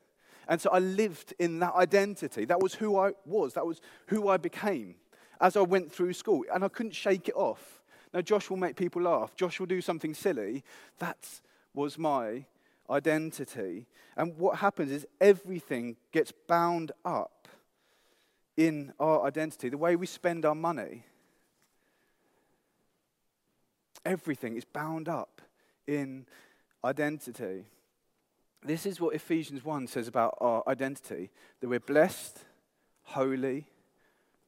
And 0.47 0.61
so 0.61 0.69
I 0.71 0.79
lived 0.79 1.33
in 1.39 1.59
that 1.59 1.73
identity. 1.75 2.45
That 2.45 2.61
was 2.61 2.75
who 2.75 2.97
I 2.97 3.11
was, 3.25 3.53
that 3.53 3.65
was 3.65 3.81
who 4.07 4.29
I 4.29 4.37
became 4.37 4.95
as 5.41 5.57
I 5.57 5.61
went 5.61 5.91
through 5.91 6.13
school. 6.13 6.45
And 6.53 6.63
I 6.63 6.67
couldn't 6.67 6.95
shake 6.95 7.29
it 7.29 7.35
off. 7.35 7.81
Now, 8.13 8.21
Josh 8.21 8.49
will 8.49 8.57
make 8.57 8.75
people 8.75 9.01
laugh, 9.01 9.35
Josh 9.35 9.59
will 9.59 9.67
do 9.67 9.81
something 9.81 10.13
silly. 10.13 10.63
That 10.99 11.27
was 11.73 11.97
my 11.97 12.45
identity. 12.89 13.87
And 14.15 14.37
what 14.37 14.59
happens 14.59 14.91
is 14.91 15.05
everything 15.19 15.97
gets 16.11 16.31
bound 16.31 16.91
up 17.03 17.47
in 18.55 18.93
our 18.99 19.25
identity, 19.25 19.69
the 19.69 19.77
way 19.77 19.95
we 19.95 20.05
spend 20.05 20.45
our 20.45 20.55
money. 20.55 21.03
Everything 24.05 24.55
is 24.55 24.63
bound 24.63 25.09
up 25.09 25.41
in 25.87 26.25
identity. 26.83 27.65
This 28.65 28.87
is 28.87 28.99
what 28.99 29.13
Ephesians 29.13 29.63
1 29.63 29.85
says 29.85 30.07
about 30.07 30.39
our 30.41 30.63
identity 30.67 31.29
that 31.59 31.67
we're 31.67 31.79
blessed, 31.79 32.39
holy, 33.03 33.67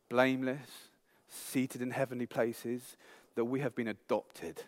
blameless, 0.10 0.90
seated 1.28 1.84
in 1.84 1.92
heavenly 1.92 2.26
places, 2.26 2.98
that 3.36 3.46
we 3.46 3.60
have 3.60 3.76
been 3.76 3.90
adopted. 3.90 4.64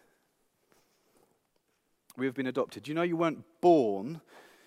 We 2.15 2.27
have 2.27 2.35
been 2.35 2.45
adopted. 2.45 2.87
You 2.87 2.93
know, 2.93 3.01
you 3.01 3.17
weren't 3.17 3.43
born, 3.59 4.21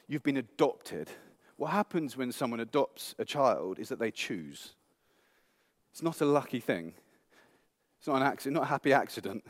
you've 0.08 0.24
been 0.24 0.38
adopted. 0.38 1.08
What 1.58 1.70
happens 1.70 2.16
when 2.16 2.32
someone 2.32 2.58
adopts 2.58 3.14
a 3.20 3.24
child 3.24 3.78
is 3.78 3.88
that 3.90 4.00
they 4.00 4.10
choose. 4.10 4.74
It's 5.92 6.02
not 6.02 6.20
a 6.20 6.26
lucky 6.26 6.58
thing, 6.58 6.94
it's 8.00 8.08
not 8.08 8.16
an 8.16 8.24
accident, 8.24 8.54
not 8.54 8.64
a 8.64 8.66
happy 8.66 8.92
accident. 8.92 9.44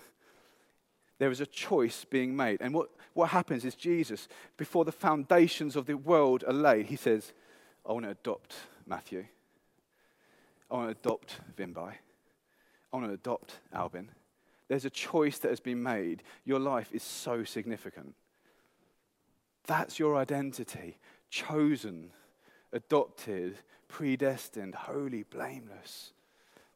There 1.23 1.31
is 1.31 1.41
a 1.41 1.47
choice 1.47 2.05
being 2.05 2.35
made. 2.35 2.61
And 2.61 2.75
what, 2.75 2.89
what 3.13 3.31
happens 3.31 3.65
is 3.65 3.77
Jesus, 3.77 4.27
before 4.57 4.85
the 4.85 4.91
foundations 4.91 5.77
of 5.77 5.87
the 5.87 5.97
world 5.97 6.43
are 6.49 6.53
laid, 6.53 6.87
he 6.87 6.97
says, 6.97 7.33
I 7.89 7.93
want 7.93 8.07
to 8.07 8.11
adopt 8.11 8.57
Matthew. 8.89 9.27
I 10.69 10.75
want 10.75 10.89
to 10.89 10.99
adopt 11.09 11.39
Vimbai. 11.57 11.93
I 12.93 12.97
want 12.97 13.07
to 13.07 13.13
adopt 13.13 13.61
Albin. 13.73 14.09
There's 14.67 14.85
a 14.85 14.91
choice 14.91 15.39
that 15.39 15.51
has 15.51 15.61
been 15.61 15.81
made. 15.81 16.25
Your 16.45 16.59
life 16.59 16.89
is 16.93 17.05
so 17.05 17.45
significant. 17.45 18.17
That's 19.69 20.01
your 20.01 20.17
identity. 20.17 20.99
Chosen, 21.31 22.11
adopted, 22.73 23.59
predestined, 23.87 24.75
holy, 24.75 25.23
blameless. 25.23 26.15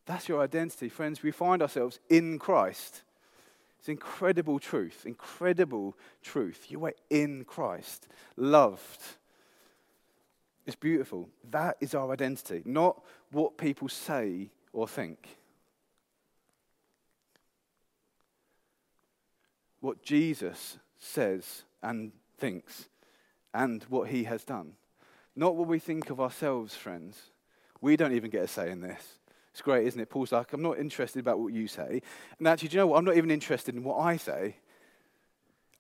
That's 0.04 0.28
your 0.28 0.40
identity. 0.40 0.88
Friends, 0.88 1.24
we 1.24 1.32
find 1.32 1.62
ourselves 1.62 1.98
in 2.09 2.38
Christ. 2.38 3.02
It's 3.87 3.90
incredible 3.92 4.59
truth, 4.59 5.07
incredible 5.07 5.96
truth. 6.20 6.66
You 6.70 6.87
are 6.87 6.94
in 7.09 7.44
Christ, 7.44 8.09
loved. 8.37 9.01
It's 10.66 10.75
beautiful. 10.75 11.29
That 11.53 11.77
is 11.81 11.94
our 11.94 12.11
identity, 12.11 12.62
not 12.64 13.01
what 13.31 13.57
people 13.57 13.88
say 13.88 14.51
or 14.72 14.88
think. 14.88 15.38
What 19.79 20.03
Jesus 20.03 20.79
says 20.99 21.62
and 21.81 22.11
thinks 22.38 22.88
and 23.55 23.85
what 23.85 24.09
he 24.09 24.25
has 24.25 24.42
done. 24.42 24.72
Not 25.37 25.55
what 25.55 25.68
we 25.68 25.79
think 25.79 26.11
of 26.11 26.20
ourselves, 26.20 26.75
friends. 26.75 27.31
We 27.81 27.96
don't 27.96 28.14
even 28.14 28.31
get 28.31 28.42
a 28.42 28.49
say 28.49 28.68
in 28.72 28.81
this. 28.81 29.20
It's 29.57 29.62
great, 29.62 29.87
isn't 29.87 29.99
it? 29.99 30.11
Paul's 30.11 30.33
like, 30.33 30.53
I'm 30.53 30.61
not 30.61 30.79
interested 30.79 31.19
about 31.19 31.38
what 31.38 31.51
you 31.51 31.66
say. 31.66 32.03
And 32.38 32.47
actually, 32.47 32.69
do 32.69 32.77
you 32.77 32.81
know 32.83 32.88
what? 32.88 32.99
I'm 32.99 33.07
not 33.07 33.16
even 33.16 33.31
interested 33.31 33.75
in 33.75 33.85
what 33.85 33.97
I 33.97 34.19
say. 34.19 34.57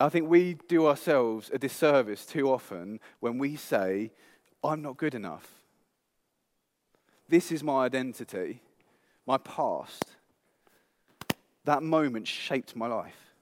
I 0.00 0.08
think 0.08 0.30
we 0.30 0.56
do 0.66 0.86
ourselves 0.86 1.50
a 1.52 1.58
disservice 1.58 2.24
too 2.24 2.50
often 2.50 3.00
when 3.20 3.36
we 3.36 3.54
say, 3.54 4.12
I'm 4.64 4.80
not 4.80 4.96
good 4.96 5.14
enough. 5.14 5.46
This 7.28 7.52
is 7.52 7.62
my 7.62 7.84
identity, 7.84 8.62
my 9.26 9.36
past. 9.36 10.04
That 11.64 11.82
moment 11.82 12.26
shaped 12.26 12.74
my 12.76 12.86
life. 12.86 13.34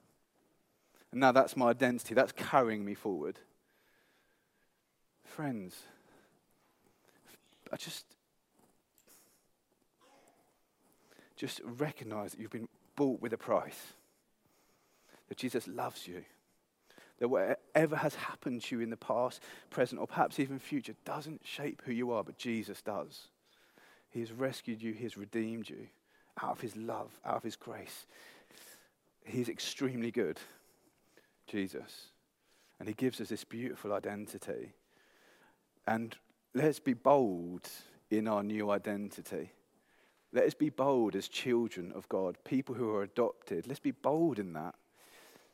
And 1.13 1.21
now 1.21 1.31
that's 1.31 1.55
my 1.55 1.69
identity. 1.69 2.13
That's 2.13 2.33
carrying 2.33 2.83
me 2.83 2.93
forward. 2.93 3.39
Friends, 5.23 5.77
I 7.71 7.77
just 7.77 8.14
just 11.35 11.61
recognize 11.63 12.31
that 12.31 12.39
you've 12.39 12.51
been 12.51 12.69
bought 12.95 13.21
with 13.21 13.33
a 13.33 13.37
price. 13.37 13.93
That 15.29 15.37
Jesus 15.37 15.67
loves 15.67 16.07
you. 16.07 16.23
That 17.19 17.29
whatever 17.29 17.95
has 17.95 18.15
happened 18.15 18.63
to 18.63 18.75
you 18.75 18.81
in 18.81 18.89
the 18.89 18.97
past, 18.97 19.41
present, 19.69 20.01
or 20.01 20.07
perhaps 20.07 20.39
even 20.39 20.59
future 20.59 20.95
doesn't 21.05 21.41
shape 21.45 21.81
who 21.85 21.93
you 21.93 22.11
are, 22.11 22.23
but 22.23 22.37
Jesus 22.37 22.81
does. 22.81 23.29
He 24.09 24.19
has 24.19 24.31
rescued 24.31 24.81
you, 24.81 24.93
He 24.93 25.03
has 25.03 25.17
redeemed 25.17 25.69
you 25.69 25.87
out 26.41 26.51
of 26.51 26.61
His 26.61 26.75
love, 26.75 27.11
out 27.25 27.37
of 27.37 27.43
His 27.43 27.55
grace. 27.55 28.05
He's 29.23 29.49
extremely 29.49 30.11
good, 30.11 30.39
Jesus. 31.47 32.07
And 32.79 32.87
He 32.87 32.93
gives 32.93 33.19
us 33.21 33.29
this 33.29 33.43
beautiful 33.43 33.93
identity. 33.93 34.73
And 35.87 36.15
let's 36.53 36.79
be 36.79 36.93
bold 36.93 37.69
in 38.09 38.27
our 38.27 38.43
new 38.43 38.71
identity. 38.71 39.51
Let 40.35 40.43
us 40.43 40.53
be 40.53 40.69
bold 40.69 41.15
as 41.15 41.29
children 41.29 41.93
of 41.95 42.09
God, 42.09 42.35
people 42.43 42.75
who 42.75 42.93
are 42.93 43.03
adopted. 43.03 43.67
Let's 43.67 43.79
be 43.79 43.91
bold 43.91 44.37
in 44.37 44.51
that. 44.51 44.75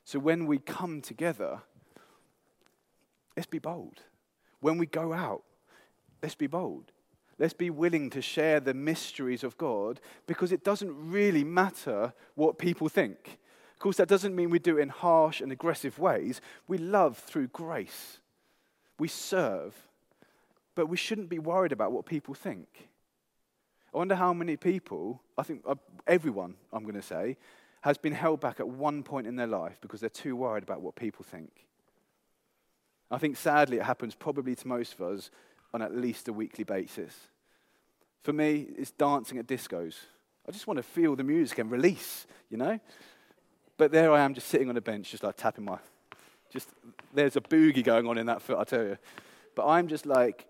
So 0.05 0.17
when 0.17 0.47
we 0.47 0.57
come 0.57 1.03
together, 1.03 1.61
let's 3.37 3.45
be 3.45 3.59
bold. 3.59 4.01
When 4.59 4.79
we 4.79 4.87
go 4.87 5.13
out, 5.13 5.43
let's 6.23 6.33
be 6.33 6.47
bold. 6.47 6.91
Let's 7.37 7.53
be 7.53 7.69
willing 7.69 8.09
to 8.09 8.23
share 8.23 8.59
the 8.59 8.73
mysteries 8.73 9.43
of 9.43 9.55
God 9.59 10.01
because 10.25 10.51
it 10.51 10.63
doesn't 10.63 11.11
really 11.11 11.43
matter 11.43 12.11
what 12.33 12.57
people 12.57 12.89
think. 12.89 13.37
Of 13.73 13.79
course, 13.79 13.97
that 13.97 14.09
doesn't 14.09 14.35
mean 14.35 14.49
we 14.49 14.57
do 14.57 14.79
it 14.79 14.81
in 14.81 14.89
harsh 14.89 15.41
and 15.41 15.51
aggressive 15.51 15.99
ways. 15.99 16.41
We 16.67 16.79
love 16.79 17.19
through 17.19 17.49
grace, 17.49 18.17
we 18.97 19.07
serve, 19.07 19.75
but 20.73 20.87
we 20.87 20.97
shouldn't 20.97 21.29
be 21.29 21.39
worried 21.39 21.71
about 21.71 21.91
what 21.91 22.07
people 22.07 22.33
think. 22.33 22.89
I 23.93 23.97
wonder 23.97 24.15
how 24.15 24.33
many 24.33 24.55
people, 24.55 25.21
I 25.37 25.43
think 25.43 25.63
uh, 25.67 25.75
everyone, 26.07 26.55
I'm 26.71 26.83
going 26.83 26.95
to 26.95 27.01
say, 27.01 27.37
has 27.81 27.97
been 27.97 28.13
held 28.13 28.39
back 28.39 28.59
at 28.59 28.67
one 28.67 29.03
point 29.03 29.27
in 29.27 29.35
their 29.35 29.47
life 29.47 29.77
because 29.81 29.99
they're 29.99 30.09
too 30.09 30.35
worried 30.35 30.63
about 30.63 30.81
what 30.81 30.95
people 30.95 31.25
think. 31.25 31.65
I 33.09 33.17
think 33.17 33.35
sadly 33.35 33.77
it 33.77 33.83
happens 33.83 34.15
probably 34.15 34.55
to 34.55 34.67
most 34.67 34.93
of 34.93 35.01
us 35.01 35.29
on 35.73 35.81
at 35.81 35.95
least 35.95 36.27
a 36.27 36.33
weekly 36.33 36.63
basis. 36.63 37.13
For 38.23 38.31
me, 38.31 38.67
it's 38.77 38.91
dancing 38.91 39.37
at 39.39 39.47
discos. 39.47 39.95
I 40.47 40.51
just 40.51 40.67
want 40.67 40.77
to 40.77 40.83
feel 40.83 41.15
the 41.15 41.23
music 41.23 41.59
and 41.59 41.69
release, 41.69 42.27
you 42.49 42.57
know? 42.57 42.79
But 43.77 43.91
there 43.91 44.11
I 44.13 44.21
am 44.21 44.33
just 44.33 44.47
sitting 44.47 44.69
on 44.69 44.77
a 44.77 44.81
bench, 44.81 45.11
just 45.11 45.23
like 45.23 45.35
tapping 45.35 45.65
my, 45.65 45.79
just, 46.49 46.69
there's 47.13 47.35
a 47.35 47.41
boogie 47.41 47.83
going 47.83 48.07
on 48.07 48.17
in 48.17 48.27
that 48.27 48.41
foot, 48.41 48.57
I 48.57 48.63
tell 48.63 48.83
you. 48.83 48.97
But 49.55 49.67
I'm 49.67 49.87
just 49.87 50.05
like, 50.05 50.45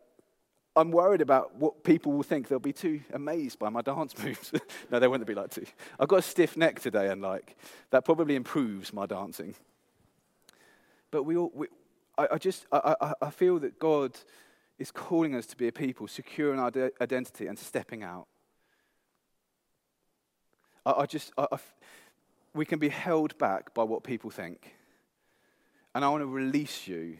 I'm 0.75 0.91
worried 0.91 1.21
about 1.21 1.55
what 1.55 1.83
people 1.83 2.13
will 2.13 2.23
think. 2.23 2.47
They'll 2.47 2.59
be 2.59 2.71
too 2.71 3.01
amazed 3.13 3.59
by 3.59 3.69
my 3.69 3.81
dance 3.81 4.17
moves. 4.23 4.53
no, 4.89 4.99
they 4.99 5.07
won't 5.07 5.25
be 5.25 5.35
like 5.35 5.49
too. 5.49 5.65
I've 5.99 6.07
got 6.07 6.19
a 6.19 6.21
stiff 6.21 6.55
neck 6.55 6.79
today, 6.79 7.09
and 7.09 7.21
like 7.21 7.57
that 7.89 8.05
probably 8.05 8.35
improves 8.35 8.93
my 8.93 9.05
dancing. 9.05 9.55
But 11.11 11.23
we 11.23 11.35
all, 11.35 11.51
we, 11.53 11.67
I, 12.17 12.29
I, 12.31 12.37
just, 12.37 12.65
I, 12.71 12.95
I, 13.01 13.13
I 13.21 13.29
feel 13.29 13.59
that 13.59 13.79
God 13.79 14.17
is 14.79 14.91
calling 14.91 15.35
us 15.35 15.45
to 15.47 15.57
be 15.57 15.67
a 15.67 15.71
people 15.71 16.07
secure 16.07 16.53
in 16.53 16.59
our 16.59 16.71
de- 16.71 16.91
identity 17.01 17.47
and 17.47 17.59
stepping 17.59 18.01
out. 18.01 18.27
I, 20.85 20.91
I 20.99 21.05
just, 21.05 21.33
I, 21.37 21.47
we 22.53 22.65
can 22.65 22.79
be 22.79 22.89
held 22.89 23.37
back 23.37 23.73
by 23.73 23.83
what 23.83 24.03
people 24.03 24.29
think. 24.29 24.73
And 25.93 26.05
I 26.05 26.09
want 26.09 26.21
to 26.21 26.27
release 26.27 26.87
you 26.87 27.17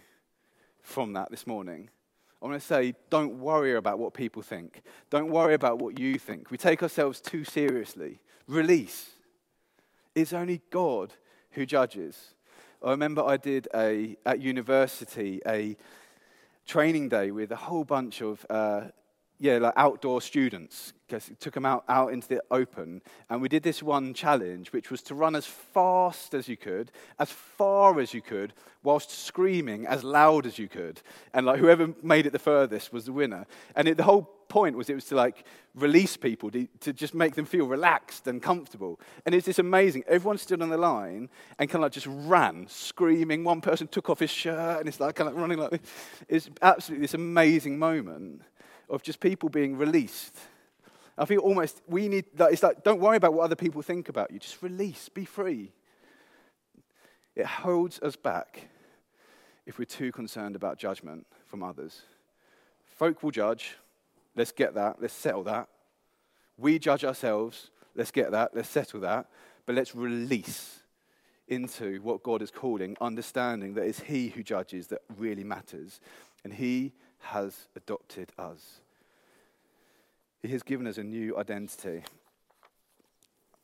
from 0.81 1.13
that 1.13 1.29
this 1.29 1.45
morning. 1.45 1.89
I 2.41 2.47
want 2.47 2.59
to 2.59 2.65
say, 2.65 2.95
don't 3.09 3.39
worry 3.39 3.75
about 3.75 3.99
what 3.99 4.13
people 4.13 4.41
think. 4.41 4.81
Don't 5.11 5.29
worry 5.29 5.53
about 5.53 5.79
what 5.79 5.99
you 5.99 6.17
think. 6.17 6.49
We 6.49 6.57
take 6.57 6.81
ourselves 6.81 7.21
too 7.21 7.43
seriously. 7.43 8.19
Release. 8.47 9.11
It's 10.15 10.33
only 10.33 10.61
God 10.71 11.13
who 11.51 11.65
judges. 11.65 12.33
I 12.83 12.89
remember 12.91 13.23
I 13.23 13.37
did 13.37 13.67
a, 13.75 14.17
at 14.25 14.41
university 14.41 15.39
a 15.45 15.77
training 16.65 17.09
day 17.09 17.29
with 17.29 17.51
a 17.51 17.55
whole 17.55 17.83
bunch 17.83 18.21
of 18.21 18.43
uh, 18.49 18.85
yeah, 19.41 19.57
like 19.57 19.73
outdoor 19.75 20.21
students. 20.21 20.93
Took 21.39 21.55
them 21.55 21.65
out, 21.65 21.83
out 21.89 22.13
into 22.13 22.27
the 22.27 22.43
open. 22.51 23.01
And 23.29 23.41
we 23.41 23.49
did 23.49 23.63
this 23.63 23.81
one 23.81 24.13
challenge, 24.13 24.71
which 24.71 24.91
was 24.91 25.01
to 25.03 25.15
run 25.15 25.35
as 25.35 25.47
fast 25.47 26.35
as 26.35 26.47
you 26.47 26.55
could, 26.55 26.91
as 27.19 27.31
far 27.31 27.99
as 27.99 28.13
you 28.13 28.21
could, 28.21 28.53
whilst 28.83 29.09
screaming 29.09 29.87
as 29.87 30.03
loud 30.03 30.45
as 30.45 30.59
you 30.59 30.69
could. 30.69 31.01
And 31.33 31.47
like 31.47 31.59
whoever 31.59 31.93
made 32.03 32.27
it 32.27 32.33
the 32.33 32.39
furthest 32.39 32.93
was 32.93 33.05
the 33.05 33.11
winner. 33.11 33.47
And 33.75 33.87
it, 33.87 33.97
the 33.97 34.03
whole 34.03 34.21
point 34.47 34.77
was 34.77 34.89
it 34.89 34.95
was 34.95 35.05
to 35.05 35.15
like 35.15 35.43
release 35.73 36.15
people, 36.17 36.51
to, 36.51 36.67
to, 36.81 36.93
just 36.93 37.13
make 37.13 37.35
them 37.35 37.45
feel 37.45 37.65
relaxed 37.65 38.27
and 38.27 38.41
comfortable. 38.41 38.99
And 39.25 39.33
it's 39.33 39.47
this 39.47 39.59
amazing. 39.59 40.03
Everyone 40.07 40.37
stood 40.37 40.61
on 40.61 40.69
the 40.69 40.77
line 40.77 41.29
and 41.57 41.69
kind 41.69 41.81
of 41.81 41.87
like 41.87 41.93
just 41.93 42.07
ran, 42.07 42.67
screaming. 42.69 43.43
One 43.43 43.61
person 43.61 43.87
took 43.87 44.09
off 44.09 44.19
his 44.19 44.29
shirt 44.29 44.79
and 44.79 44.87
it's 44.87 44.99
like 44.99 45.15
kind 45.15 45.29
of 45.29 45.35
running 45.35 45.57
like 45.57 45.71
this. 45.71 45.81
It's 46.29 46.49
absolutely 46.61 47.05
this 47.05 47.15
amazing 47.15 47.79
moment 47.79 48.43
of 48.91 49.01
just 49.01 49.19
people 49.19 49.49
being 49.49 49.77
released. 49.77 50.37
I 51.17 51.25
feel 51.25 51.39
almost 51.39 51.81
we 51.87 52.07
need, 52.07 52.25
that. 52.35 52.51
it's 52.51 52.61
like, 52.63 52.83
don't 52.83 52.99
worry 52.99 53.17
about 53.17 53.33
what 53.33 53.43
other 53.43 53.55
people 53.55 53.81
think 53.81 54.09
about 54.09 54.31
you. 54.31 54.39
Just 54.39 54.61
release, 54.61 55.09
be 55.09 55.25
free. 55.25 55.71
It 57.35 57.45
holds 57.45 57.99
us 58.01 58.15
back 58.15 58.67
if 59.65 59.79
we're 59.79 59.85
too 59.85 60.11
concerned 60.11 60.55
about 60.55 60.77
judgment 60.77 61.25
from 61.45 61.63
others. 61.63 62.01
Folk 62.85 63.23
will 63.23 63.31
judge. 63.31 63.75
Let's 64.35 64.51
get 64.51 64.73
that. 64.75 65.01
Let's 65.01 65.13
settle 65.13 65.43
that. 65.43 65.69
We 66.57 66.77
judge 66.77 67.05
ourselves. 67.05 67.71
Let's 67.95 68.11
get 68.11 68.31
that. 68.31 68.51
Let's 68.53 68.69
settle 68.69 68.99
that. 69.01 69.27
But 69.65 69.75
let's 69.75 69.95
release 69.95 70.79
into 71.47 72.01
what 72.01 72.23
God 72.23 72.41
is 72.41 72.51
calling, 72.51 72.95
understanding 73.01 73.73
that 73.73 73.85
it's 73.85 74.01
He 74.01 74.29
who 74.29 74.43
judges 74.43 74.87
that 74.87 75.01
really 75.17 75.43
matters. 75.43 75.99
And 76.43 76.53
He 76.53 76.93
has 77.21 77.67
adopted 77.75 78.31
us. 78.37 78.81
He 80.41 80.49
has 80.49 80.63
given 80.63 80.87
us 80.87 80.97
a 80.97 81.03
new 81.03 81.37
identity. 81.37 82.03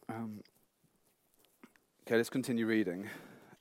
Um, 0.09 0.41
okay, 2.05 2.15
let's 2.15 2.29
continue 2.29 2.65
reading. 2.65 3.09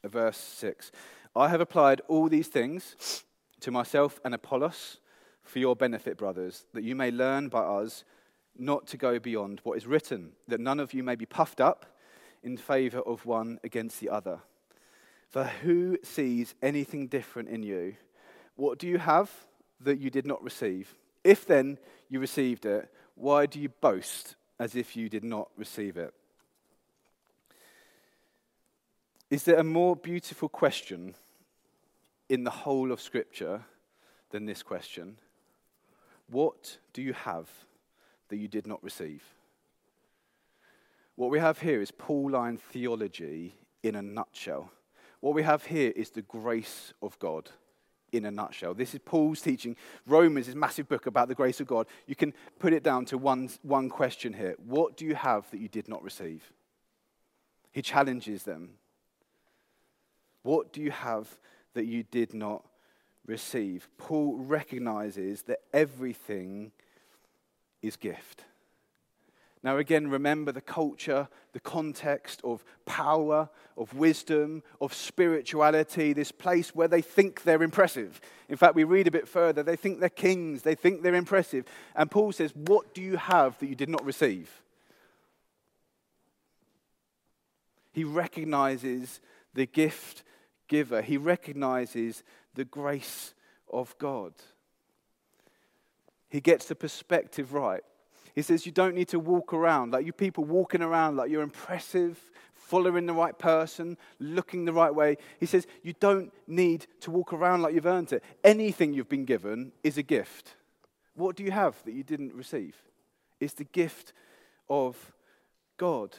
Verse 0.04 0.37
6. 0.37 0.92
I 1.35 1.48
have 1.48 1.61
applied 1.61 2.02
all 2.09 2.28
these 2.28 2.48
things 2.48 3.24
to 3.61 3.70
myself 3.70 4.20
and 4.24 4.35
Apollos 4.35 4.98
for 5.42 5.59
your 5.59 5.76
benefit, 5.76 6.16
brothers, 6.16 6.66
that 6.72 6.85
you 6.85 6.94
may 6.94 7.11
learn 7.11 7.48
by 7.48 7.61
us 7.61 8.04
not 8.59 8.87
to 8.88 8.96
go 8.96 9.18
beyond 9.18 9.61
what 9.62 9.76
is 9.76 9.87
written, 9.87 10.32
that 10.48 10.61
none 10.61 10.80
of 10.80 10.94
you 10.94 11.02
may 11.02 11.14
be 11.14 11.26
puffed 11.26 11.61
up 11.61 11.87
in 12.42 12.56
favor 12.56 13.00
of 13.00 13.26
one 13.26 13.59
against 13.64 14.00
the 14.00 14.09
other. 14.09 14.40
For 15.28 15.44
who 15.44 15.98
sees 16.02 16.54
anything 16.62 17.09
different 17.09 17.48
in 17.48 17.62
you? 17.62 17.96
What 18.54 18.78
do 18.78 18.87
you 18.87 18.98
have 18.98 19.30
that 19.80 19.98
you 19.98 20.10
did 20.10 20.26
not 20.26 20.42
receive? 20.42 20.94
If 21.24 21.46
then 21.46 21.78
you 22.08 22.20
received 22.20 22.66
it, 22.66 22.88
why 23.14 23.46
do 23.46 23.58
you 23.58 23.68
boast 23.68 24.36
as 24.58 24.74
if 24.74 24.96
you 24.96 25.08
did 25.08 25.24
not 25.24 25.48
receive 25.56 25.96
it? 25.96 26.14
Is 29.28 29.42
there 29.42 29.58
a 29.58 29.64
more 29.64 29.96
beautiful 29.96 30.48
question 30.48 31.14
in 32.28 32.44
the 32.44 32.50
whole 32.50 32.92
of 32.92 33.00
Scripture 33.00 33.64
than 34.30 34.46
this 34.46 34.62
question? 34.62 35.16
What 36.28 36.78
do 36.92 37.02
you 37.02 37.12
have 37.12 37.48
that 38.28 38.36
you 38.36 38.48
did 38.48 38.66
not 38.66 38.82
receive? 38.82 39.24
What 41.16 41.30
we 41.30 41.38
have 41.38 41.60
here 41.60 41.80
is 41.80 41.90
Pauline 41.90 42.58
theology 42.58 43.56
in 43.82 43.94
a 43.94 44.02
nutshell. 44.02 44.70
What 45.20 45.34
we 45.34 45.42
have 45.42 45.64
here 45.64 45.92
is 45.96 46.10
the 46.10 46.22
grace 46.22 46.92
of 47.02 47.18
God 47.18 47.50
in 48.16 48.24
a 48.24 48.31
nutshell. 48.31 48.74
This 48.74 48.94
is 48.94 49.00
Paul's 49.05 49.40
teaching. 49.40 49.76
Romans, 50.07 50.46
this 50.46 50.55
massive 50.55 50.88
book 50.88 51.07
about 51.07 51.29
the 51.29 51.35
grace 51.35 51.61
of 51.61 51.66
God. 51.66 51.87
You 52.07 52.14
can 52.14 52.33
put 52.59 52.72
it 52.72 52.83
down 52.83 53.05
to 53.07 53.18
one, 53.18 53.50
one 53.62 53.88
question 53.88 54.33
here 54.33 54.57
What 54.64 54.96
do 54.96 55.05
you 55.05 55.14
have 55.14 55.50
that 55.50 55.61
you 55.61 55.68
did 55.68 55.88
not 55.88 56.02
receive? 56.02 56.52
He 57.72 57.83
challenges 57.83 58.44
them. 58.44 58.70
What 60.42 60.72
do 60.72 60.81
you 60.81 60.90
have 60.90 61.29
that 61.74 61.87
you 61.87 62.05
did 62.05 62.33
not 62.33 62.64
receive? 63.26 63.88
Paul 63.98 64.37
recognizes 64.37 65.42
that 65.42 65.59
everything 65.72 66.72
is 67.83 67.96
gift. 67.96 68.44
Now, 69.66 69.79
again, 69.79 70.07
remember 70.07 70.52
the 70.52 70.61
culture, 70.61 71.26
the 71.52 71.59
context 71.59 72.40
of 72.44 72.64
power, 72.85 73.48
of 73.76 73.92
wisdom, 73.94 74.62
of 74.81 74.94
spirituality, 74.94 76.12
this 76.12 76.31
place 76.31 76.72
where 76.72 76.87
they 76.87 77.02
think 77.02 77.42
they're 77.42 77.64
impressive. 77.64 78.20
In 78.48 78.57
fact, 78.57 78.76
we 78.76 78.85
read 78.85 79.09
a 79.09 79.11
bit 79.11 79.26
further, 79.26 79.64
they 79.64 79.74
think 79.74 79.98
they're 79.98 80.09
kings, 80.09 80.62
they 80.62 80.76
think 80.76 81.02
they're 81.02 81.16
impressive. 81.16 81.64
And 81.96 82.09
Paul 82.09 82.31
says, 82.31 82.55
What 82.55 82.94
do 82.94 83.02
you 83.02 83.16
have 83.16 83.59
that 83.59 83.66
you 83.66 83.74
did 83.74 83.88
not 83.88 84.05
receive? 84.05 84.62
He 87.90 88.05
recognizes 88.05 89.20
the 89.52 89.66
gift 89.66 90.22
giver, 90.68 91.02
he 91.02 91.16
recognizes 91.16 92.22
the 92.55 92.64
grace 92.64 93.35
of 93.72 93.98
God. 93.98 94.33
He 96.31 96.40
gets 96.40 96.66
the 96.66 96.76
perspective 96.76 97.52
right. 97.52 97.83
He 98.37 98.42
says 98.42 98.66
you 98.66 98.72
don't 98.72 98.94
need 98.94 99.09
to 99.09 99.18
walk 99.18 99.55
around 99.55 99.94
like 99.94 100.05
you 100.05 100.12
people 100.12 100.44
walking 100.44 100.83
around 100.83 101.16
like 101.16 101.31
you're 101.31 101.42
impressive, 101.42 102.20
following 102.55 103.07
the 103.07 103.14
right 103.14 103.37
person, 103.37 103.96
looking 104.20 104.66
the 104.66 104.75
right 104.75 104.94
way. 104.94 105.16
He 105.40 105.46
says 105.46 105.66
you 105.83 105.94
don't 105.99 106.31
need 106.46 106.87
to 107.01 107.11
walk 107.11 107.33
around 107.33 107.62
like 107.62 107.75
you've 107.75 107.87
earned 107.87 108.12
it. 108.12 108.22
Anything 108.44 108.92
you've 108.92 109.09
been 109.09 109.25
given 109.25 109.72
is 109.83 109.96
a 109.96 110.03
gift. 110.03 110.55
What 111.14 111.35
do 111.35 111.44
you 111.44 111.51
have 111.51 111.83
that 111.85 111.94
you 111.94 112.05
didn't 112.05 112.35
receive? 112.35 112.77
It's 113.40 113.55
the 113.55 113.64
gift 113.64 114.12
of 114.68 115.14
God. 115.79 116.14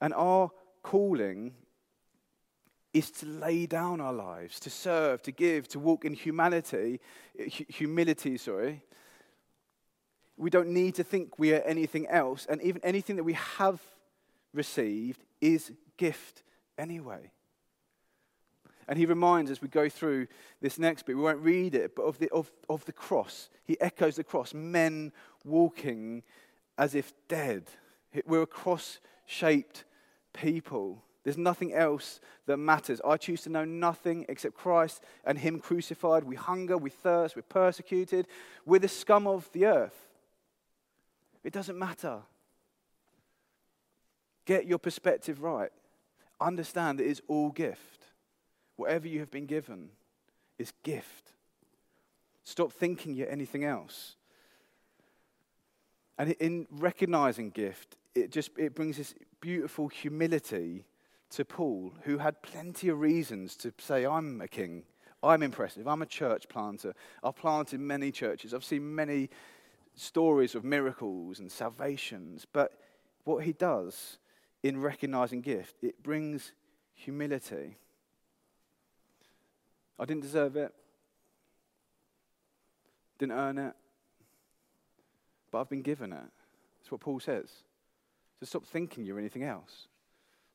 And 0.00 0.14
our 0.14 0.50
calling 0.82 1.52
is 2.94 3.10
to 3.10 3.26
lay 3.26 3.66
down 3.66 4.00
our 4.00 4.14
lives, 4.14 4.58
to 4.60 4.70
serve, 4.70 5.22
to 5.24 5.30
give, 5.30 5.68
to 5.68 5.78
walk 5.78 6.06
in 6.06 6.14
humanity, 6.14 7.00
humility, 7.36 8.38
sorry. 8.38 8.82
We 10.40 10.48
don't 10.48 10.68
need 10.68 10.94
to 10.94 11.04
think 11.04 11.38
we 11.38 11.52
are 11.52 11.60
anything 11.60 12.06
else, 12.06 12.46
and 12.48 12.62
even 12.62 12.80
anything 12.82 13.16
that 13.16 13.24
we 13.24 13.34
have 13.34 13.78
received 14.54 15.22
is 15.42 15.70
gift 15.98 16.42
anyway. 16.78 17.30
And 18.88 18.98
he 18.98 19.04
reminds 19.04 19.50
as 19.50 19.60
we 19.60 19.68
go 19.68 19.90
through 19.90 20.28
this 20.62 20.78
next 20.78 21.04
bit, 21.04 21.14
we 21.14 21.22
won't 21.22 21.40
read 21.40 21.74
it, 21.74 21.94
but 21.94 22.04
of 22.04 22.18
the, 22.18 22.30
of, 22.30 22.50
of 22.70 22.86
the 22.86 22.92
cross. 22.92 23.50
He 23.64 23.78
echoes 23.82 24.16
the 24.16 24.24
cross, 24.24 24.54
men 24.54 25.12
walking 25.44 26.22
as 26.78 26.94
if 26.94 27.12
dead. 27.28 27.64
We're 28.24 28.42
a 28.42 28.46
cross 28.46 28.98
shaped 29.26 29.84
people. 30.32 31.04
There's 31.22 31.36
nothing 31.36 31.74
else 31.74 32.18
that 32.46 32.56
matters. 32.56 33.02
I 33.04 33.18
choose 33.18 33.42
to 33.42 33.50
know 33.50 33.66
nothing 33.66 34.24
except 34.30 34.54
Christ 34.54 35.04
and 35.24 35.38
Him 35.38 35.60
crucified. 35.60 36.24
We 36.24 36.36
hunger, 36.36 36.78
we 36.78 36.88
thirst, 36.88 37.36
we're 37.36 37.42
persecuted. 37.42 38.26
We're 38.64 38.80
the 38.80 38.88
scum 38.88 39.26
of 39.26 39.50
the 39.52 39.66
earth. 39.66 40.06
It 41.44 41.52
doesn't 41.52 41.78
matter. 41.78 42.20
Get 44.44 44.66
your 44.66 44.78
perspective 44.78 45.42
right. 45.42 45.70
Understand 46.40 46.98
that 46.98 47.04
it 47.04 47.10
is 47.10 47.22
all 47.28 47.50
gift. 47.50 48.04
Whatever 48.76 49.08
you 49.08 49.20
have 49.20 49.30
been 49.30 49.46
given 49.46 49.90
is 50.58 50.72
gift. 50.82 51.32
Stop 52.44 52.72
thinking 52.72 53.14
you're 53.14 53.30
anything 53.30 53.64
else. 53.64 54.16
And 56.18 56.32
in 56.32 56.66
recognizing 56.70 57.50
gift, 57.50 57.96
it 58.14 58.30
just 58.30 58.50
it 58.58 58.74
brings 58.74 58.96
this 58.96 59.14
beautiful 59.40 59.88
humility 59.88 60.84
to 61.30 61.44
Paul, 61.44 61.94
who 62.02 62.18
had 62.18 62.42
plenty 62.42 62.88
of 62.88 62.98
reasons 62.98 63.56
to 63.56 63.72
say, 63.78 64.04
I'm 64.04 64.40
a 64.40 64.48
king, 64.48 64.82
I'm 65.22 65.42
impressive, 65.42 65.86
I'm 65.86 66.02
a 66.02 66.06
church 66.06 66.48
planter, 66.48 66.94
I've 67.22 67.36
planted 67.36 67.80
many 67.80 68.10
churches, 68.10 68.52
I've 68.52 68.64
seen 68.64 68.94
many 68.94 69.30
stories 70.00 70.54
of 70.54 70.64
miracles 70.64 71.38
and 71.38 71.50
salvations. 71.50 72.46
But 72.50 72.72
what 73.24 73.44
he 73.44 73.52
does 73.52 74.18
in 74.62 74.80
recognizing 74.80 75.40
gift, 75.40 75.76
it 75.82 76.02
brings 76.02 76.52
humility. 76.94 77.76
I 79.98 80.04
didn't 80.04 80.22
deserve 80.22 80.56
it, 80.56 80.72
didn't 83.18 83.32
earn 83.32 83.58
it, 83.58 83.74
but 85.50 85.60
I've 85.60 85.68
been 85.68 85.82
given 85.82 86.12
it. 86.12 86.18
That's 86.78 86.90
what 86.90 87.00
Paul 87.00 87.20
says. 87.20 87.50
So 88.40 88.46
stop 88.46 88.64
thinking 88.64 89.04
you're 89.04 89.18
anything 89.18 89.44
else. 89.44 89.86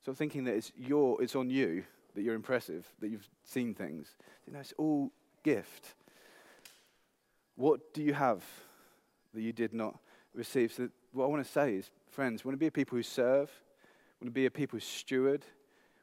So 0.03 0.13
thinking 0.13 0.43
that 0.45 0.55
it's 0.55 0.71
your, 0.75 1.21
it's 1.21 1.36
on 1.36 1.49
you, 1.49 1.84
that 2.15 2.23
you're 2.23 2.36
impressive, 2.36 2.88
that 2.99 3.10
you've 3.10 3.27
seen 3.43 3.75
things. 3.75 4.15
You 4.47 4.53
know, 4.53 4.60
it's 4.60 4.73
all 4.77 5.12
gift. 5.43 5.93
What 7.55 7.93
do 7.93 8.01
you 8.01 8.13
have 8.13 8.43
that 9.36 9.41
you 9.41 9.54
did 9.54 9.74
not 9.74 10.00
receive? 10.34 10.74
So 10.74 10.89
what 11.12 11.26
I 11.26 11.28
want 11.28 11.45
to 11.45 11.52
say 11.52 11.76
is, 11.76 11.89
friends, 12.10 12.43
want 12.43 12.54
to 12.54 12.60
be 12.60 12.67
a 12.67 12.71
people 12.71 12.98
who 12.98 13.04
serve, 13.04 13.52
want 14.19 14.28
to 14.28 14.32
be 14.32 14.45
a 14.45 14.52
people 14.52 14.78
who 14.78 14.82
steward, 14.82 15.45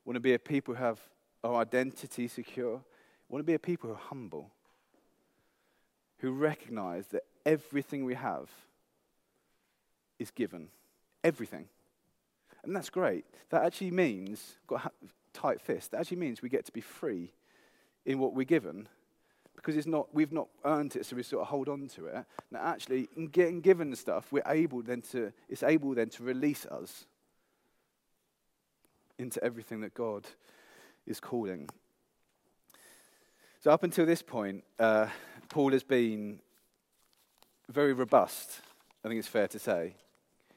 want 0.05 0.17
to 0.17 0.21
be 0.21 0.35
a 0.35 0.39
people 0.39 0.75
who 0.75 0.83
have 0.83 1.01
our 1.43 1.57
identity 1.57 2.29
secure, 2.29 2.81
want 3.29 3.41
to 3.41 3.47
be 3.47 3.55
a 3.55 3.59
people 3.59 3.89
who 3.89 3.95
are 3.95 3.99
humble, 3.99 4.51
who 6.19 6.33
recognize 6.33 7.07
that 7.09 7.23
everything 7.45 8.05
we 8.05 8.15
have 8.15 8.49
is 10.19 10.31
given. 10.31 10.69
Everything. 11.25 11.67
And 12.65 12.77
that's 12.77 12.91
great. 12.91 13.25
That 13.51 13.65
actually 13.65 13.91
means, 13.91 14.57
got 14.67 14.87
a 14.87 14.91
tight 15.33 15.61
fist, 15.61 15.91
that 15.91 16.01
actually 16.01 16.19
means 16.19 16.43
we 16.43 16.49
get 16.49 16.65
to 16.67 16.73
be 16.73 16.81
free 16.81 17.33
in 18.05 18.19
what 18.19 18.35
we're 18.35 18.45
given 18.45 18.89
because 19.63 19.77
it's 19.77 19.87
not, 19.87 20.13
we've 20.13 20.33
not 20.33 20.49
earned 20.65 20.97
it, 20.97 21.07
so 21.07 21.15
we 21.15 21.23
sort 21.23 21.43
of 21.43 21.49
hold 21.49 21.69
on 21.69 21.87
to 21.87 22.07
it. 22.07 22.25
Now, 22.51 22.61
actually, 22.65 23.09
in 23.17 23.29
getting 23.29 23.61
given 23.61 23.95
stuff, 23.95 24.27
we're 24.33 24.43
able 24.47 24.83
then 24.83 25.03
to, 25.13 25.33
it's 25.49 25.63
able 25.63 25.95
then 25.95 26.09
to 26.11 26.25
release 26.25 26.67
us 26.67 27.07
into 29.19 29.43
everything 29.45 29.81
that 29.83 29.95
God 29.95 30.27
is 31.07 31.21
calling. 31.21 31.69
So, 33.61 33.71
up 33.71 33.85
until 33.85 34.05
this 34.05 34.21
point, 34.21 34.65
uh, 34.81 35.07
Paul 35.49 35.71
has 35.71 35.85
been 35.85 36.41
very 37.69 37.93
robust, 37.93 38.61
I 39.05 39.09
think 39.09 39.21
it's 39.21 39.29
fair 39.29 39.47
to 39.47 39.61
say, 39.61 39.95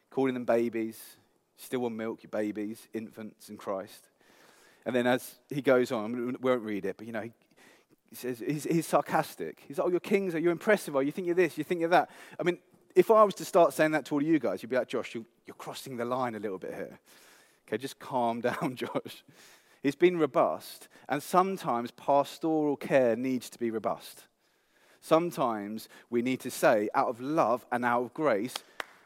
calling 0.10 0.34
them 0.34 0.46
babies, 0.46 1.00
still 1.58 1.86
on 1.86 1.96
milk, 1.96 2.24
your 2.24 2.32
babies, 2.32 2.88
infants 2.92 3.50
in 3.50 3.58
Christ. 3.58 4.08
And 4.84 4.96
then 4.96 5.06
as 5.06 5.36
he 5.50 5.62
goes 5.62 5.92
on, 5.92 6.12
we 6.12 6.34
won't 6.42 6.64
read 6.64 6.86
it, 6.86 6.98
but 6.98 7.06
you 7.06 7.14
know, 7.14 7.22
he, 7.22 7.32
he 8.10 8.16
says, 8.16 8.44
he's, 8.46 8.64
he's, 8.64 8.88
sarcastic. 8.88 9.64
He's 9.68 9.78
like, 9.78 9.88
oh, 9.88 9.92
you're 9.92 10.00
kings, 10.00 10.36
are 10.36 10.40
you 10.40 10.52
impressive? 10.52 10.96
Are 10.96 11.04
you 11.04 11.12
think 11.12 11.26
you're 11.26 11.36
this, 11.36 11.58
you 11.58 11.64
think 11.64 11.80
you're 11.80 11.90
that. 11.90 12.10
I 12.40 12.44
mean, 12.44 12.60
if 12.96 13.12
I 13.12 13.24
was 13.24 13.36
to 13.36 13.46
start 13.46 13.74
saying 13.74 13.92
that 13.92 14.06
to 14.06 14.16
all 14.16 14.22
of 14.22 14.28
you 14.28 14.40
guys, 14.40 14.64
you'd 14.64 14.70
be 14.70 14.78
like, 14.78 14.88
Josh, 14.88 15.16
you, 15.16 15.26
you're 15.46 15.56
crossing 15.56 15.98
the 15.98 16.06
line 16.06 16.36
a 16.36 16.40
little 16.40 16.58
bit 16.58 16.74
here. 16.74 17.00
Okay, 17.68 17.78
just 17.78 18.00
calm 18.00 18.42
down, 18.42 18.76
Josh. 18.76 19.24
He's 19.84 19.96
been 19.96 20.18
robust, 20.18 20.88
and 21.10 21.22
sometimes 21.22 21.92
pastoral 21.92 22.76
care 22.76 23.16
needs 23.16 23.50
to 23.52 23.60
be 23.60 23.70
robust. 23.70 24.24
Sometimes 25.02 25.88
we 26.10 26.24
need 26.24 26.40
to 26.40 26.50
say, 26.50 26.90
out 26.96 27.10
of 27.10 27.22
love 27.22 27.66
and 27.72 27.86
out 27.86 28.02
of 28.02 28.14
grace, 28.14 28.56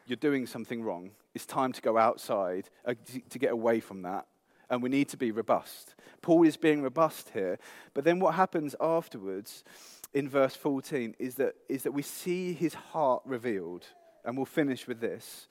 you're 0.06 0.16
doing 0.16 0.48
something 0.48 0.82
wrong. 0.82 1.12
It's 1.36 1.46
time 1.46 1.74
to 1.74 1.82
go 1.82 1.98
outside, 1.98 2.70
uh, 2.86 2.94
to 3.30 3.40
get 3.40 3.52
away 3.52 3.82
from 3.82 4.04
that. 4.04 4.26
And 4.70 4.84
we 4.84 4.90
need 4.90 5.10
to 5.10 5.18
be 5.18 5.32
robust. 5.32 5.96
Paul 6.22 6.44
is 6.44 6.58
being 6.58 6.82
robust 6.82 7.30
here. 7.34 7.58
But 7.94 8.04
then 8.04 8.20
what 8.20 8.36
happens 8.36 8.76
afterwards 8.80 9.64
in 10.14 10.30
verse 10.30 10.56
14 10.56 11.16
is 11.18 11.36
that, 11.36 11.56
is 11.68 11.84
that 11.84 11.92
we 11.92 12.02
see 12.02 12.54
his 12.54 12.74
heart 12.74 13.24
revealed. 13.26 13.88
And 14.26 14.38
we'll 14.38 14.46
finish 14.46 14.88
with 14.88 15.00
this. 15.00 15.48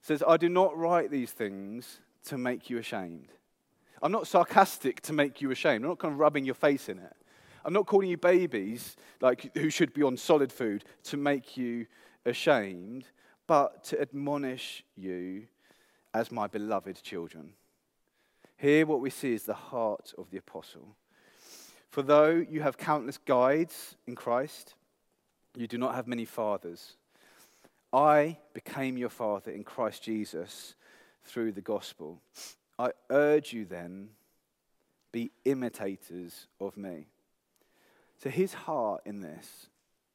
It 0.00 0.06
says, 0.06 0.22
I 0.26 0.36
do 0.36 0.48
not 0.48 0.76
write 0.76 1.10
these 1.10 1.30
things 1.30 2.00
to 2.24 2.38
make 2.38 2.68
you 2.68 2.78
ashamed. 2.78 3.28
I'm 4.02 4.12
not 4.12 4.26
sarcastic 4.26 5.00
to 5.02 5.12
make 5.12 5.40
you 5.40 5.50
ashamed. 5.52 5.84
I'm 5.84 5.90
not 5.90 5.98
kind 5.98 6.14
of 6.14 6.18
rubbing 6.18 6.44
your 6.44 6.56
face 6.56 6.88
in 6.88 6.98
it. 6.98 7.14
I'm 7.64 7.72
not 7.72 7.86
calling 7.86 8.08
you 8.08 8.16
babies, 8.16 8.96
like 9.20 9.56
who 9.56 9.70
should 9.70 9.94
be 9.94 10.02
on 10.02 10.16
solid 10.16 10.52
food, 10.52 10.84
to 11.04 11.16
make 11.16 11.56
you 11.56 11.86
ashamed, 12.26 13.04
but 13.46 13.84
to 13.84 14.00
admonish 14.00 14.84
you 14.96 15.44
as 16.12 16.32
my 16.32 16.48
beloved 16.48 17.00
children. 17.02 17.52
Here, 18.62 18.86
what 18.86 19.00
we 19.00 19.10
see 19.10 19.32
is 19.32 19.42
the 19.42 19.54
heart 19.54 20.14
of 20.16 20.30
the 20.30 20.38
apostle. 20.38 20.94
For 21.90 22.00
though 22.00 22.30
you 22.48 22.62
have 22.62 22.78
countless 22.78 23.18
guides 23.18 23.96
in 24.06 24.14
Christ, 24.14 24.76
you 25.56 25.66
do 25.66 25.78
not 25.78 25.96
have 25.96 26.06
many 26.06 26.24
fathers. 26.24 26.92
I 27.92 28.36
became 28.54 28.96
your 28.96 29.08
father 29.08 29.50
in 29.50 29.64
Christ 29.64 30.04
Jesus 30.04 30.76
through 31.24 31.50
the 31.50 31.60
gospel. 31.60 32.20
I 32.78 32.92
urge 33.10 33.52
you 33.52 33.64
then, 33.64 34.10
be 35.10 35.32
imitators 35.44 36.46
of 36.60 36.76
me. 36.76 37.08
So 38.22 38.30
his 38.30 38.54
heart 38.54 39.00
in 39.04 39.22
this, 39.22 39.66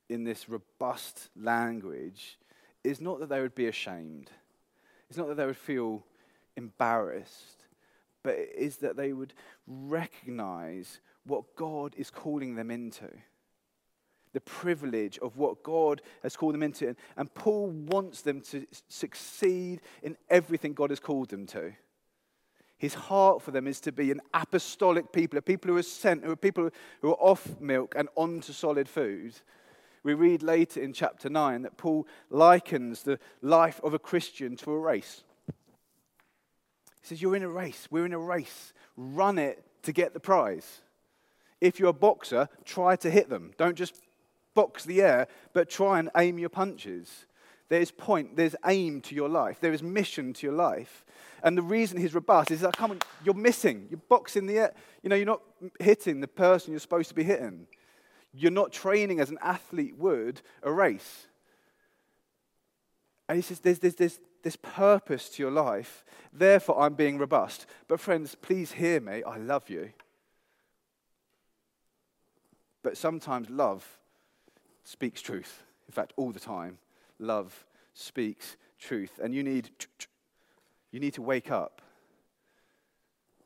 in 0.07 0.23
this 0.23 0.47
robust 0.47 1.27
language, 1.35 2.39
is 2.81 3.01
not 3.01 3.19
that 3.19 3.27
they 3.27 3.41
would 3.41 3.55
be 3.55 3.67
ashamed. 3.67 4.31
It's 5.09 5.17
not 5.17 5.27
that 5.27 5.35
they 5.35 5.45
would 5.45 5.57
feel 5.57 6.05
embarrassed, 6.55 7.66
but 8.27 8.35
it 8.35 8.55
is 8.57 8.75
that 8.79 8.97
they 8.97 9.13
would 9.13 9.33
recognize 9.65 10.99
what 11.25 11.55
God 11.55 11.93
is 11.95 12.09
calling 12.09 12.55
them 12.55 12.69
into. 12.69 13.07
The 14.33 14.41
privilege 14.41 15.17
of 15.19 15.37
what 15.37 15.63
God 15.63 16.01
has 16.23 16.35
called 16.35 16.53
them 16.53 16.61
into. 16.61 16.93
And 17.15 17.33
Paul 17.33 17.69
wants 17.69 18.23
them 18.23 18.41
to 18.51 18.67
succeed 18.89 19.79
in 20.03 20.17
everything 20.29 20.73
God 20.73 20.89
has 20.89 20.99
called 20.99 21.29
them 21.29 21.45
to. 21.47 21.71
His 22.77 22.95
heart 22.95 23.41
for 23.41 23.51
them 23.51 23.65
is 23.65 23.79
to 23.79 23.93
be 23.93 24.11
an 24.11 24.19
apostolic 24.33 25.13
people, 25.13 25.39
a 25.39 25.41
people 25.41 25.71
who 25.71 25.77
are 25.77 25.83
sent, 25.83 26.25
who 26.25 26.31
are 26.31 26.35
people 26.35 26.69
who 27.01 27.11
are 27.11 27.21
off 27.21 27.61
milk 27.61 27.95
and 27.97 28.09
onto 28.17 28.51
solid 28.51 28.89
food. 28.89 29.35
We 30.03 30.15
read 30.15 30.43
later 30.43 30.81
in 30.81 30.91
chapter 30.91 31.29
9 31.29 31.61
that 31.61 31.77
Paul 31.77 32.05
likens 32.29 33.03
the 33.03 33.19
life 33.41 33.79
of 33.85 33.93
a 33.93 33.99
Christian 33.99 34.57
to 34.57 34.71
a 34.71 34.77
race. 34.77 35.23
He 37.07 37.15
says, 37.15 37.21
You're 37.21 37.37
in 37.37 37.43
a 37.43 37.49
race. 37.49 37.87
We're 37.89 38.05
in 38.05 38.11
a 38.11 38.19
race. 38.19 38.73
Run 38.97 39.37
it 39.37 39.63
to 39.83 39.93
get 39.93 40.13
the 40.13 40.19
prize. 40.19 40.81
If 41.61 41.79
you're 41.79 41.89
a 41.89 41.93
boxer, 41.93 42.49
try 42.65 42.97
to 42.97 43.09
hit 43.09 43.29
them. 43.29 43.53
Don't 43.57 43.75
just 43.75 43.95
box 44.53 44.83
the 44.83 45.01
air, 45.01 45.27
but 45.53 45.69
try 45.69 45.99
and 45.99 46.09
aim 46.17 46.37
your 46.37 46.49
punches. 46.49 47.25
There's 47.69 47.91
point, 47.91 48.35
there's 48.35 48.57
aim 48.65 48.99
to 49.01 49.15
your 49.15 49.29
life, 49.29 49.59
there 49.61 49.71
is 49.71 49.81
mission 49.81 50.33
to 50.33 50.47
your 50.47 50.55
life. 50.55 51.05
And 51.43 51.57
the 51.57 51.61
reason 51.61 51.97
he's 51.97 52.13
robust 52.13 52.51
is 52.51 52.61
that, 52.61 52.75
come 52.75 52.91
on, 52.91 52.99
you're 53.23 53.33
missing. 53.33 53.87
You're 53.89 54.01
boxing 54.09 54.45
the 54.45 54.59
air. 54.59 54.73
You 55.01 55.09
know, 55.09 55.15
you're 55.15 55.25
not 55.25 55.41
hitting 55.79 56.19
the 56.19 56.27
person 56.27 56.71
you're 56.71 56.79
supposed 56.79 57.09
to 57.09 57.15
be 57.15 57.23
hitting. 57.23 57.67
You're 58.33 58.51
not 58.51 58.73
training 58.73 59.21
as 59.21 59.29
an 59.29 59.37
athlete 59.41 59.95
would 59.97 60.41
a 60.61 60.71
race. 60.71 61.27
And 63.29 63.37
he 63.37 63.41
says, 63.41 63.59
there's, 63.61 63.79
there's, 63.79 63.95
there's 63.95 64.19
this 64.47 64.55
purpose 64.55 65.27
to 65.27 65.43
your 65.43 65.51
life. 65.51 66.05
Therefore, 66.31 66.79
I'm 66.79 66.93
being 66.93 67.17
robust. 67.17 67.65
But, 67.89 67.99
friends, 67.99 68.33
please 68.33 68.71
hear 68.71 69.01
me. 69.01 69.21
I 69.21 69.35
love 69.35 69.69
you. 69.69 69.91
But 72.81 72.95
sometimes 72.95 73.49
love 73.49 73.85
speaks 74.85 75.21
truth. 75.21 75.63
In 75.85 75.91
fact, 75.91 76.13
all 76.15 76.31
the 76.31 76.39
time, 76.39 76.77
love 77.19 77.65
speaks 77.93 78.55
truth. 78.79 79.19
And 79.21 79.35
you 79.35 79.43
need, 79.43 79.69
you 80.91 81.01
need 81.01 81.15
to 81.15 81.21
wake 81.21 81.51
up 81.51 81.81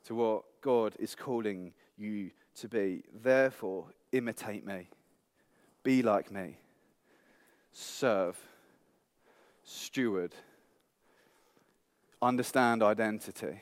to 0.05 0.13
what 0.13 0.43
God 0.61 0.95
is 0.99 1.15
calling 1.15 1.73
you 1.97 2.29
to 2.57 2.67
be. 2.67 3.01
Therefore, 3.23 3.87
imitate 4.11 4.67
me, 4.67 4.87
be 5.81 6.03
like 6.03 6.31
me, 6.31 6.57
serve, 7.71 8.37
steward, 9.63 10.35
understand 12.21 12.83
identity, 12.83 13.61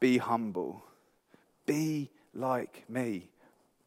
be 0.00 0.18
humble, 0.18 0.82
be 1.66 2.10
like 2.34 2.84
me, 2.88 3.30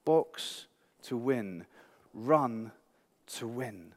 box 0.06 0.68
to 1.04 1.18
win, 1.18 1.66
run 2.14 2.72
to 3.28 3.48
win. 3.48 3.94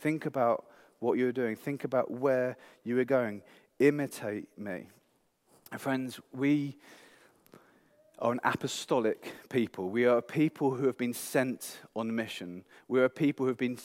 Think 0.00 0.26
about 0.26 0.64
what 1.00 1.18
you're 1.18 1.32
doing, 1.32 1.56
think 1.56 1.84
about 1.84 2.10
where 2.10 2.56
you 2.84 2.98
are 2.98 3.04
going, 3.04 3.42
imitate 3.78 4.48
me. 4.58 4.88
And 5.70 5.80
Friends, 5.80 6.18
we 6.32 6.76
are 8.18 8.32
an 8.32 8.40
apostolic 8.42 9.32
people. 9.48 9.90
We 9.90 10.04
are 10.06 10.18
a 10.18 10.22
people 10.22 10.72
who 10.72 10.86
have 10.86 10.98
been 10.98 11.14
sent 11.14 11.78
on 11.94 12.14
mission. 12.14 12.64
We 12.88 13.00
are 13.00 13.04
a 13.04 13.10
people 13.10 13.44
who 13.44 13.50
have 13.50 13.58
been, 13.58 13.78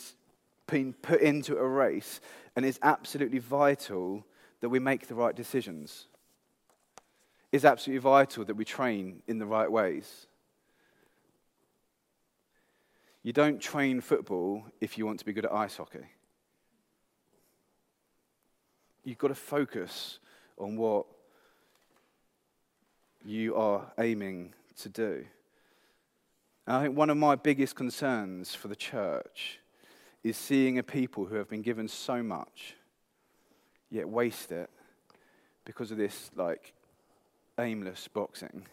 been 0.65 0.93
put 0.93 1.21
into 1.21 1.55
a 1.57 1.67
race, 1.67 2.19
and 2.55 2.65
it's 2.65 2.79
absolutely 2.81 3.39
vital 3.39 4.25
that 4.63 4.69
we 4.69 4.79
make 4.79 5.07
the 5.07 5.13
right 5.13 5.35
decisions. 5.35 6.05
It's 7.51 7.65
absolutely 7.65 7.99
vital 7.99 8.45
that 8.45 8.55
we 8.55 8.63
train 8.63 9.21
in 9.27 9.37
the 9.37 9.45
right 9.45 9.69
ways. 9.69 10.25
You 13.23 13.33
don't 13.33 13.59
train 13.59 13.99
football 13.99 14.63
if 14.79 14.97
you 14.97 15.05
want 15.05 15.19
to 15.19 15.25
be 15.25 15.33
good 15.33 15.43
at 15.43 15.51
ice 15.51 15.75
hockey. 15.75 16.05
You've 19.03 19.17
got 19.17 19.27
to 19.27 19.35
focus 19.35 20.19
on 20.57 20.77
what 20.77 21.07
you 23.25 23.57
are 23.57 23.91
aiming 23.99 24.53
to 24.79 24.87
do. 24.87 25.25
And 26.65 26.77
I 26.77 26.83
think 26.83 26.97
one 26.97 27.09
of 27.09 27.17
my 27.17 27.35
biggest 27.35 27.75
concerns 27.75 28.55
for 28.55 28.69
the 28.69 28.77
church 28.77 29.59
is 30.23 30.37
seeing 30.37 30.77
a 30.77 30.83
people 30.83 31.25
who 31.25 31.35
have 31.35 31.49
been 31.49 31.63
given 31.63 31.89
so 31.89 32.23
much, 32.23 32.77
yet 33.93 34.09
waste 34.09 34.51
it 34.51 34.69
because 35.65 35.91
of 35.91 35.97
this 35.97 36.31
like 36.35 36.73
aimless 37.59 38.07
boxing. 38.07 38.65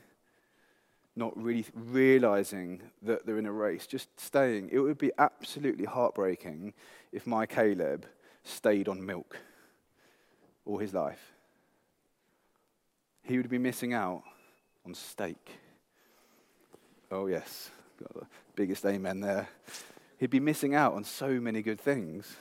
Not 1.14 1.37
really 1.37 1.66
realizing 1.74 2.80
that 3.02 3.26
they're 3.26 3.38
in 3.38 3.46
a 3.46 3.52
race, 3.52 3.87
just 3.87 4.09
staying. 4.18 4.70
It 4.72 4.78
would 4.78 4.96
be 4.96 5.12
absolutely 5.18 5.85
heartbreaking 5.85 6.72
if 7.12 7.26
my 7.26 7.44
Caleb 7.44 8.06
stayed 8.44 8.88
on 8.88 9.04
milk 9.04 9.37
all 10.64 10.78
his 10.78 10.94
life. 10.94 11.35
He 13.22 13.37
would 13.37 13.50
be 13.50 13.59
missing 13.59 13.92
out 13.92 14.22
on 14.87 14.94
steak. 14.94 15.50
Oh, 17.11 17.26
yes, 17.26 17.70
got 17.98 18.14
the 18.14 18.26
biggest 18.54 18.87
amen 18.87 19.20
there. 19.20 19.48
He'd 20.16 20.30
be 20.30 20.40
missing 20.40 20.74
out 20.74 20.94
on 20.94 21.04
so 21.04 21.28
many 21.40 21.61
good 21.61 21.80
things. 21.80 22.37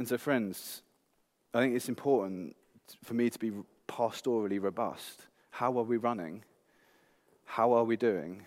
And 0.00 0.08
so, 0.08 0.16
friends, 0.16 0.80
I 1.52 1.60
think 1.60 1.76
it's 1.76 1.90
important 1.90 2.56
for 3.04 3.12
me 3.12 3.28
to 3.28 3.38
be 3.38 3.52
pastorally 3.86 4.58
robust. 4.58 5.26
How 5.50 5.76
are 5.76 5.82
we 5.82 5.98
running? 5.98 6.42
How 7.44 7.74
are 7.74 7.84
we 7.84 7.98
doing? 7.98 8.46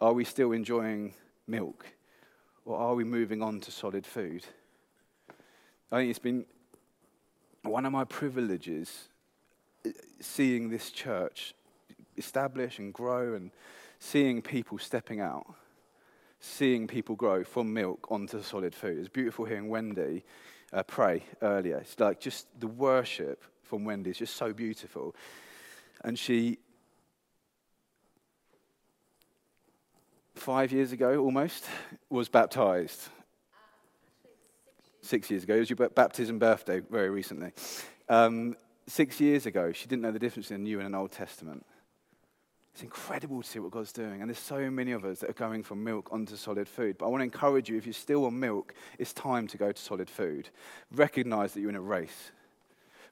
Are 0.00 0.12
we 0.12 0.22
still 0.22 0.52
enjoying 0.52 1.14
milk? 1.48 1.86
Or 2.64 2.78
are 2.78 2.94
we 2.94 3.02
moving 3.02 3.42
on 3.42 3.58
to 3.62 3.72
solid 3.72 4.06
food? 4.06 4.44
I 5.90 5.96
think 5.96 6.10
it's 6.10 6.20
been 6.20 6.46
one 7.62 7.84
of 7.84 7.90
my 7.90 8.04
privileges 8.04 9.08
uh, 9.84 9.90
seeing 10.20 10.70
this 10.70 10.92
church 10.92 11.52
establish 12.16 12.78
and 12.78 12.94
grow 12.94 13.34
and 13.34 13.50
seeing 13.98 14.40
people 14.40 14.78
stepping 14.78 15.18
out, 15.18 15.52
seeing 16.38 16.86
people 16.86 17.16
grow 17.16 17.42
from 17.42 17.74
milk 17.74 18.06
onto 18.08 18.40
solid 18.40 18.72
food. 18.72 18.98
It's 18.98 19.08
beautiful 19.08 19.46
hearing 19.46 19.68
Wendy 19.68 20.22
uh, 20.72 20.82
pray 20.82 21.22
earlier. 21.42 21.78
It's 21.78 21.98
like 21.98 22.20
just 22.20 22.46
the 22.60 22.66
worship 22.66 23.42
from 23.62 23.84
Wendy 23.84 24.10
is 24.10 24.18
just 24.18 24.36
so 24.36 24.52
beautiful. 24.52 25.14
And 26.02 26.18
she, 26.18 26.58
five 30.34 30.72
years 30.72 30.92
ago 30.92 31.18
almost, 31.18 31.64
was 32.10 32.28
baptized. 32.28 33.08
six 35.00 35.30
years 35.30 35.44
ago. 35.44 35.54
It 35.54 35.60
was 35.60 35.70
your 35.70 35.88
baptism 35.88 36.38
birthday 36.38 36.80
very 36.80 37.10
recently. 37.10 37.52
Um, 38.08 38.56
six 38.86 39.20
years 39.20 39.46
ago, 39.46 39.72
she 39.72 39.86
didn't 39.86 40.02
know 40.02 40.10
the 40.10 40.18
difference 40.18 40.50
in 40.50 40.58
the 40.58 40.62
New 40.62 40.78
and 40.78 40.86
an 40.86 40.94
Old 40.94 41.12
Testament. 41.12 41.64
It's 42.76 42.82
incredible 42.82 43.40
to 43.40 43.48
see 43.48 43.58
what 43.58 43.70
God's 43.70 43.90
doing. 43.90 44.20
And 44.20 44.28
there's 44.28 44.38
so 44.38 44.70
many 44.70 44.92
of 44.92 45.06
us 45.06 45.20
that 45.20 45.30
are 45.30 45.32
going 45.32 45.62
from 45.62 45.82
milk 45.82 46.10
onto 46.12 46.36
solid 46.36 46.68
food. 46.68 46.98
But 46.98 47.06
I 47.06 47.08
want 47.08 47.22
to 47.22 47.24
encourage 47.24 47.70
you 47.70 47.78
if 47.78 47.86
you're 47.86 47.94
still 47.94 48.26
on 48.26 48.38
milk, 48.38 48.74
it's 48.98 49.14
time 49.14 49.46
to 49.46 49.56
go 49.56 49.72
to 49.72 49.82
solid 49.82 50.10
food. 50.10 50.50
Recognize 50.92 51.54
that 51.54 51.62
you're 51.62 51.70
in 51.70 51.76
a 51.76 51.80
race. 51.80 52.32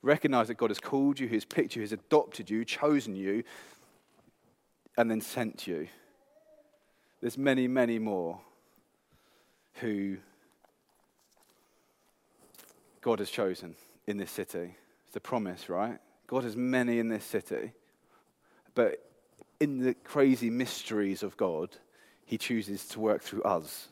Recognize 0.02 0.48
that 0.48 0.58
God 0.58 0.68
has 0.68 0.80
called 0.80 1.18
you, 1.18 1.28
He's 1.28 1.46
picked 1.46 1.76
you, 1.76 1.80
He's 1.80 1.94
adopted 1.94 2.50
you, 2.50 2.62
chosen 2.66 3.16
you, 3.16 3.42
and 4.98 5.10
then 5.10 5.22
sent 5.22 5.66
you. 5.66 5.88
There's 7.22 7.38
many, 7.38 7.66
many 7.66 7.98
more 7.98 8.40
who 9.76 10.18
God 13.00 13.18
has 13.18 13.30
chosen 13.30 13.76
in 14.06 14.18
this 14.18 14.30
city. 14.30 14.74
It's 15.04 15.14
the 15.14 15.20
promise, 15.20 15.70
right? 15.70 15.96
God 16.26 16.44
has 16.44 16.54
many 16.54 16.98
in 16.98 17.08
this 17.08 17.24
city. 17.24 17.72
But 18.74 19.00
in 19.64 19.78
the 19.78 19.94
crazy 19.94 20.50
mysteries 20.50 21.22
of 21.22 21.38
God, 21.38 21.70
He 22.26 22.36
chooses 22.36 22.86
to 22.88 23.00
work 23.00 23.22
through 23.22 23.42
us. 23.44 23.88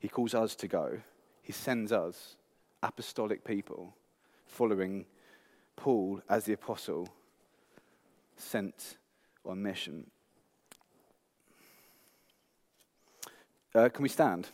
He 0.00 0.08
calls 0.08 0.34
us 0.34 0.56
to 0.56 0.66
go. 0.66 0.98
He 1.40 1.52
sends 1.52 1.92
us, 1.92 2.34
apostolic 2.82 3.44
people, 3.44 3.94
following 4.46 5.06
Paul 5.76 6.20
as 6.28 6.46
the 6.46 6.54
apostle, 6.54 7.08
sent 8.36 8.96
on 9.46 9.62
mission. 9.62 10.10
Uh, 13.72 13.88
can 13.88 14.02
we 14.02 14.08
stand? 14.08 14.48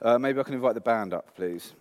Uh, 0.00 0.16
maybe 0.16 0.38
I 0.38 0.44
can 0.44 0.54
invite 0.54 0.74
the 0.74 0.80
band 0.80 1.12
up, 1.12 1.34
please. 1.34 1.72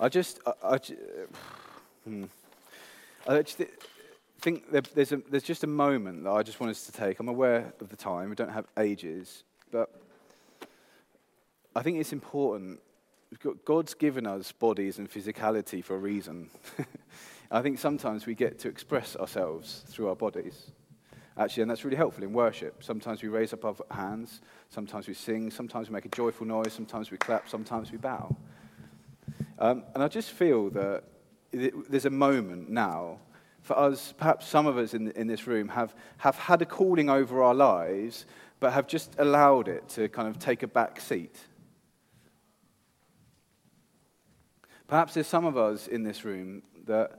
I 0.00 0.08
just, 0.08 0.38
I, 0.46 0.52
I, 0.62 0.78
hmm. 2.04 2.24
I 3.26 3.42
just 3.42 3.60
think 4.40 4.70
there's, 4.70 5.12
a, 5.12 5.16
there's 5.28 5.42
just 5.42 5.64
a 5.64 5.68
moment 5.68 6.24
that 6.24 6.30
I 6.30 6.42
just 6.42 6.60
want 6.60 6.70
us 6.70 6.86
to 6.86 6.92
take. 6.92 7.18
I'm 7.18 7.28
aware 7.28 7.72
of 7.80 7.88
the 7.88 7.96
time, 7.96 8.30
we 8.30 8.36
don't 8.36 8.52
have 8.52 8.66
ages, 8.78 9.42
but 9.72 9.90
I 11.74 11.82
think 11.82 11.98
it's 11.98 12.12
important. 12.12 12.80
God's 13.64 13.94
given 13.94 14.26
us 14.26 14.52
bodies 14.52 14.98
and 14.98 15.10
physicality 15.10 15.84
for 15.84 15.96
a 15.96 15.98
reason. 15.98 16.48
I 17.50 17.60
think 17.60 17.78
sometimes 17.78 18.24
we 18.24 18.34
get 18.34 18.58
to 18.60 18.68
express 18.68 19.16
ourselves 19.16 19.84
through 19.88 20.08
our 20.08 20.16
bodies. 20.16 20.70
Actually, 21.36 21.62
and 21.62 21.70
that's 21.70 21.84
really 21.84 21.96
helpful 21.96 22.24
in 22.24 22.32
worship. 22.32 22.82
Sometimes 22.82 23.22
we 23.22 23.28
raise 23.28 23.52
up 23.52 23.64
our 23.64 23.74
hands, 23.90 24.40
sometimes 24.70 25.08
we 25.08 25.14
sing, 25.14 25.50
sometimes 25.50 25.88
we 25.88 25.94
make 25.94 26.04
a 26.04 26.08
joyful 26.10 26.46
noise, 26.46 26.72
sometimes 26.72 27.10
we 27.10 27.16
clap, 27.16 27.48
sometimes 27.48 27.92
we 27.92 27.98
bow. 27.98 28.34
Um, 29.58 29.84
and 29.94 30.02
I 30.02 30.08
just 30.08 30.30
feel 30.30 30.70
that 30.70 31.04
there's 31.52 32.04
a 32.04 32.10
moment 32.10 32.70
now 32.70 33.18
for 33.62 33.78
us, 33.78 34.14
perhaps 34.16 34.46
some 34.46 34.66
of 34.66 34.78
us 34.78 34.94
in, 34.94 35.10
in 35.10 35.26
this 35.26 35.46
room 35.46 35.68
have, 35.68 35.94
have 36.16 36.36
had 36.36 36.62
a 36.62 36.64
calling 36.64 37.10
over 37.10 37.42
our 37.42 37.54
lives, 37.54 38.24
but 38.60 38.72
have 38.72 38.86
just 38.86 39.14
allowed 39.18 39.68
it 39.68 39.88
to 39.90 40.08
kind 40.08 40.26
of 40.28 40.38
take 40.38 40.62
a 40.62 40.66
back 40.66 41.00
seat. 41.00 41.36
Perhaps 44.86 45.14
there's 45.14 45.26
some 45.26 45.44
of 45.44 45.58
us 45.58 45.86
in 45.86 46.02
this 46.02 46.24
room 46.24 46.62
that 46.86 47.10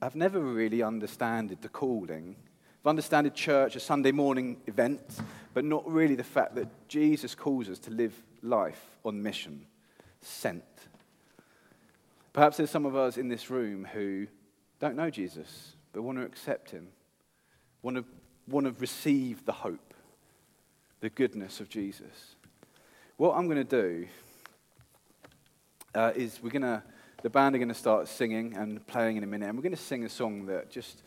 have 0.00 0.16
never 0.16 0.40
really 0.40 0.82
understood 0.82 1.58
the 1.60 1.68
calling. 1.68 2.34
Have 2.82 2.86
understood 2.86 3.34
church, 3.34 3.76
a 3.76 3.80
Sunday 3.80 4.12
morning 4.12 4.56
event, 4.66 5.02
but 5.52 5.66
not 5.66 5.86
really 5.86 6.14
the 6.14 6.24
fact 6.24 6.54
that 6.54 6.88
Jesus 6.88 7.34
calls 7.34 7.68
us 7.68 7.78
to 7.80 7.90
live 7.90 8.14
life 8.40 8.82
on 9.04 9.22
mission, 9.22 9.66
sent. 10.22 10.64
Perhaps 12.32 12.58
there's 12.58 12.70
some 12.70 12.86
of 12.86 12.94
us 12.94 13.16
in 13.16 13.28
this 13.28 13.50
room 13.50 13.84
who 13.92 14.26
don't 14.78 14.96
know 14.96 15.10
Jesus, 15.10 15.74
but 15.92 16.02
want 16.02 16.18
to 16.18 16.24
accept 16.24 16.70
him, 16.70 16.88
want 17.82 17.96
to, 17.96 18.04
want 18.48 18.66
to 18.66 18.72
receive 18.80 19.44
the 19.44 19.52
hope, 19.52 19.94
the 21.00 21.10
goodness 21.10 21.60
of 21.60 21.68
Jesus. 21.68 22.36
What 23.16 23.36
I'm 23.36 23.46
going 23.46 23.64
to 23.66 23.82
do 23.82 24.06
uh, 25.94 26.12
is 26.14 26.40
we're 26.42 26.50
going 26.50 26.62
to, 26.62 26.82
the 27.22 27.30
band 27.30 27.54
are 27.56 27.58
going 27.58 27.68
to 27.68 27.74
start 27.74 28.06
singing 28.06 28.56
and 28.56 28.86
playing 28.86 29.16
in 29.16 29.24
a 29.24 29.26
minute, 29.26 29.48
and 29.48 29.58
we're 29.58 29.62
going 29.62 29.74
to 29.74 29.82
sing 29.82 30.04
a 30.04 30.08
song 30.08 30.46
that 30.46 30.70
just 30.70 31.02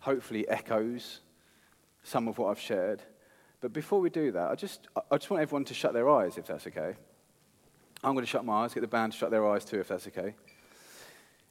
hopefully 0.00 0.48
echoes 0.48 1.20
some 2.04 2.28
of 2.28 2.38
what 2.38 2.50
I've 2.50 2.60
shared. 2.60 3.02
But 3.60 3.72
before 3.72 3.98
we 3.98 4.10
do 4.10 4.30
that, 4.30 4.50
I 4.50 4.54
just, 4.54 4.86
I 5.10 5.16
just 5.16 5.28
want 5.28 5.42
everyone 5.42 5.64
to 5.64 5.74
shut 5.74 5.92
their 5.92 6.08
eyes, 6.08 6.38
if 6.38 6.46
that's 6.46 6.68
okay. 6.68 6.94
I'm 8.04 8.14
going 8.14 8.24
to 8.24 8.30
shut 8.30 8.44
my 8.44 8.62
eyes, 8.62 8.74
get 8.74 8.80
the 8.80 8.86
band 8.86 9.12
to 9.12 9.18
shut 9.18 9.32
their 9.32 9.46
eyes 9.48 9.64
too, 9.64 9.80
if 9.80 9.88
that's 9.88 10.06
okay. 10.06 10.34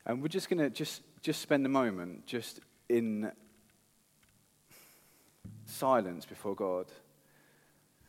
And 0.07 0.21
we're 0.21 0.29
just 0.29 0.49
going 0.49 0.59
to 0.59 0.69
just, 0.69 1.01
just 1.21 1.41
spend 1.41 1.65
a 1.65 1.69
moment 1.69 2.25
just 2.25 2.61
in 2.87 3.29
silence 5.65 6.25
before 6.25 6.55
God. 6.55 6.85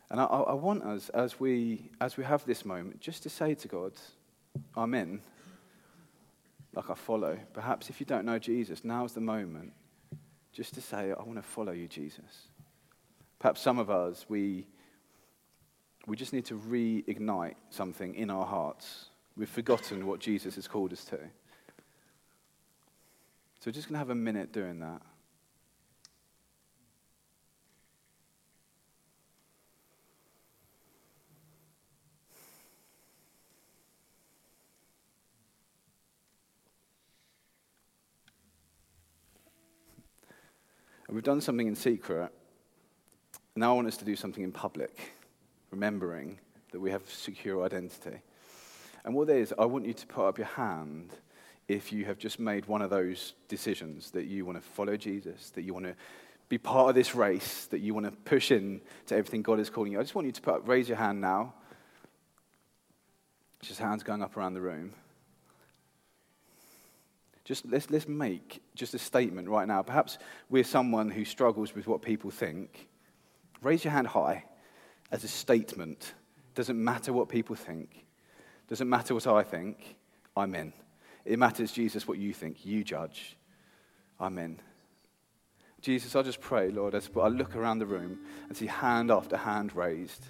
And 0.09 0.21
I, 0.21 0.25
I, 0.25 0.55
want 0.55 0.85
us, 0.85 1.09
as 1.09 1.41
we, 1.41 1.91
as 2.01 2.17
we 2.17 2.23
have 2.23 2.47
this 2.47 2.65
moment, 2.65 3.01
just 3.01 3.25
to 3.25 3.29
say 3.29 3.55
to 3.57 3.69
God, 3.69 3.93
Amen, 4.77 5.21
like 6.73 6.89
I 6.89 6.95
follow. 6.95 7.37
Perhaps 7.53 7.91
if 7.91 7.99
you 7.99 8.07
don't 8.07 8.25
know 8.25 8.39
Jesus, 8.39 8.85
now's 8.85 9.13
the 9.13 9.21
moment 9.21 9.73
just 10.53 10.75
to 10.75 10.81
say, 10.81 11.11
I 11.11 11.23
want 11.25 11.35
to 11.35 11.43
follow 11.43 11.73
you, 11.73 11.89
Jesus. 11.89 12.49
Perhaps 13.41 13.61
some 13.61 13.81
of 13.81 13.91
us, 13.91 14.25
we, 14.29 14.69
we 16.07 16.17
just 16.17 16.33
need 16.33 16.45
to 16.47 16.59
reignite 16.59 17.55
something 17.71 18.15
in 18.15 18.31
our 18.31 18.47
hearts. 18.47 19.07
We've 19.37 19.49
forgotten 19.49 20.07
what 20.07 20.21
Jesus 20.21 20.55
has 20.55 20.69
called 20.69 20.93
us 20.93 21.05
to. 21.07 21.19
We're 23.69 23.73
just 23.73 23.89
going 23.89 23.97
to 23.97 23.99
have 23.99 24.09
a 24.09 24.15
minute 24.15 24.51
doing 24.51 24.81
that. 24.81 25.03
We've 41.11 41.23
done 41.23 41.43
something 41.43 41.67
in 41.67 41.75
secret. 41.77 42.31
Now 43.55 43.73
I 43.73 43.75
want 43.75 43.87
us 43.87 43.99
to 43.99 44.07
do 44.07 44.17
something 44.17 44.43
in 44.43 44.51
public, 44.51 45.13
remembering 45.71 46.39
that 46.73 46.81
we 46.81 46.91
have 46.91 47.03
secure 47.07 47.63
identity. 47.63 48.23
And 49.05 49.15
what 49.15 49.27
that 49.27 49.37
is, 49.37 49.53
I 49.59 49.67
want 49.67 49.85
you 49.85 49.93
to 49.93 50.07
put 50.07 50.27
up 50.27 50.39
your 50.39 50.47
hand 50.47 51.11
if 51.69 51.93
you 51.93 52.07
have 52.07 52.19
just 52.19 52.41
made 52.41 52.67
one 52.67 52.81
of 52.81 52.91
those 52.91 53.35
decisions 53.47 54.11
that 54.13 54.25
you 54.25 54.47
want 54.47 54.57
to 54.57 54.69
follow 54.71 54.97
Jesus, 54.97 55.51
that 55.51 55.63
you 55.63 55.75
want 55.75 55.85
to 55.85 55.95
be 56.49 56.57
part 56.57 56.89
of 56.89 56.95
this 56.95 57.15
race, 57.15 57.67
that 57.67 57.81
you 57.81 57.93
want 57.93 58.07
to 58.07 58.13
push 58.13 58.51
in 58.51 58.81
to 59.07 59.15
everything 59.15 59.43
God 59.43 59.61
is 59.61 59.69
calling 59.69 59.93
you. 59.93 60.01
I 60.01 60.03
just 60.03 60.15
want 60.15 60.27
you 60.27 60.33
to 60.33 60.41
put 60.41 60.55
up, 60.55 60.69
raise 60.69 60.89
your 60.89 60.97
hand 60.97 61.21
now. 61.21 61.53
Just 63.61 63.81
hands 63.81 64.03
going 64.03 64.23
up 64.23 64.37
around 64.37 64.55
the 64.55 64.61
room. 64.61 64.95
Just 67.45 67.67
let's, 67.67 67.91
let's 67.91 68.09
make 68.09 68.63
just 68.75 68.95
a 68.95 68.99
statement 68.99 69.49
right 69.49 69.67
now. 69.67 69.83
Perhaps 69.83 70.19
we're 70.49 70.65
someone 70.65 71.11
who 71.11 71.25
struggles 71.25 71.75
with 71.75 71.87
what 71.87 72.01
people 72.03 72.31
think. 72.31 72.89
Raise 73.63 73.85
your 73.85 73.93
hand 73.93 74.07
high 74.07 74.45
as 75.11 75.25
a 75.25 75.29
statement. 75.29 76.15
Doesn't 76.55 76.83
matter 76.83 77.13
what 77.13 77.29
people 77.29 77.57
think. 77.57 78.05
Doesn't 78.69 78.89
matter 78.89 79.15
what 79.15 79.27
I 79.27 79.43
think. 79.43 79.97
I'm 80.37 80.55
in. 80.55 80.73
It 81.29 81.39
matters, 81.39 81.71
Jesus, 81.73 82.09
what 82.09 82.17
you 82.17 82.33
think. 82.33 82.65
You 82.65 82.83
judge. 82.83 83.37
Amen. 84.19 84.59
Jesus, 85.83 86.17
I 86.17 86.23
just 86.23 86.41
pray, 86.41 86.71
Lord, 86.71 86.95
as 86.95 87.11
I 87.21 87.29
look 87.29 87.55
around 87.55 87.81
the 87.81 87.87
room 87.87 88.19
and 88.49 88.57
see 88.57 88.67
hand 88.67 89.11
after 89.11 89.37
hand 89.37 89.77
raised. 89.77 90.29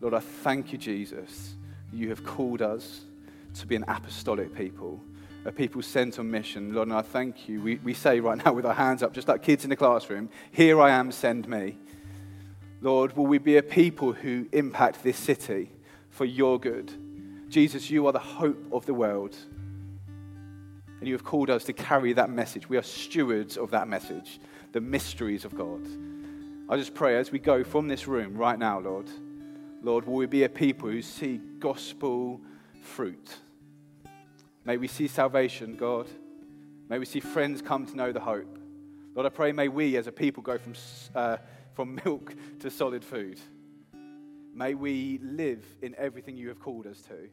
Lord, 0.00 0.14
I 0.14 0.20
thank 0.20 0.72
you, 0.72 0.78
Jesus. 0.78 1.54
You 1.92 2.08
have 2.08 2.24
called 2.24 2.62
us 2.62 3.02
to 3.54 3.66
be 3.66 3.76
an 3.76 3.84
apostolic 3.86 4.54
people, 4.54 4.98
a 5.44 5.52
people 5.52 5.82
sent 5.82 6.18
on 6.18 6.30
mission. 6.30 6.72
Lord, 6.72 6.88
and 6.88 6.96
I 6.96 7.02
thank 7.02 7.46
you. 7.46 7.60
We, 7.60 7.76
we 7.76 7.92
say 7.92 8.18
right 8.20 8.42
now 8.42 8.54
with 8.54 8.64
our 8.64 8.74
hands 8.74 9.02
up, 9.02 9.12
just 9.12 9.28
like 9.28 9.42
kids 9.42 9.64
in 9.64 9.70
the 9.70 9.76
classroom, 9.76 10.30
Here 10.52 10.80
I 10.80 10.90
am, 10.90 11.12
send 11.12 11.48
me. 11.48 11.76
Lord, 12.80 13.14
will 13.14 13.26
we 13.26 13.36
be 13.36 13.58
a 13.58 13.62
people 13.62 14.14
who 14.14 14.46
impact 14.52 15.02
this 15.02 15.18
city 15.18 15.70
for 16.08 16.24
your 16.24 16.58
good? 16.58 16.90
Jesus, 17.50 17.90
you 17.90 18.06
are 18.06 18.12
the 18.12 18.18
hope 18.18 18.72
of 18.72 18.86
the 18.86 18.94
world 18.94 19.36
and 21.00 21.08
you 21.08 21.14
have 21.14 21.24
called 21.24 21.48
us 21.48 21.64
to 21.64 21.72
carry 21.72 22.12
that 22.12 22.30
message. 22.30 22.68
We 22.68 22.76
are 22.76 22.82
stewards 22.82 23.56
of 23.56 23.70
that 23.70 23.88
message, 23.88 24.38
the 24.72 24.82
mysteries 24.82 25.46
of 25.46 25.56
God. 25.56 25.80
I 26.68 26.76
just 26.76 26.94
pray 26.94 27.16
as 27.16 27.32
we 27.32 27.38
go 27.38 27.64
from 27.64 27.88
this 27.88 28.06
room 28.06 28.36
right 28.36 28.58
now, 28.58 28.78
Lord, 28.78 29.08
Lord, 29.82 30.06
will 30.06 30.14
we 30.14 30.26
be 30.26 30.44
a 30.44 30.48
people 30.48 30.90
who 30.90 31.00
see 31.00 31.40
gospel 31.58 32.40
fruit? 32.82 33.34
May 34.66 34.76
we 34.76 34.88
see 34.88 35.08
salvation, 35.08 35.74
God. 35.74 36.06
May 36.90 36.98
we 36.98 37.06
see 37.06 37.20
friends 37.20 37.62
come 37.62 37.86
to 37.86 37.96
know 37.96 38.12
the 38.12 38.20
hope. 38.20 38.58
Lord, 39.14 39.26
I 39.26 39.30
pray 39.30 39.52
may 39.52 39.68
we 39.68 39.96
as 39.96 40.06
a 40.06 40.12
people 40.12 40.42
go 40.42 40.58
from, 40.58 40.74
uh, 41.14 41.38
from 41.72 41.98
milk 42.04 42.34
to 42.60 42.70
solid 42.70 43.02
food. 43.04 43.40
May 44.54 44.74
we 44.74 45.18
live 45.22 45.64
in 45.80 45.94
everything 45.96 46.36
you 46.36 46.48
have 46.48 46.60
called 46.60 46.86
us 46.86 47.00
to. 47.02 47.30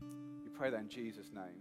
We 0.00 0.50
pray 0.56 0.70
that 0.70 0.80
in 0.80 0.88
Jesus' 0.88 1.30
name. 1.34 1.59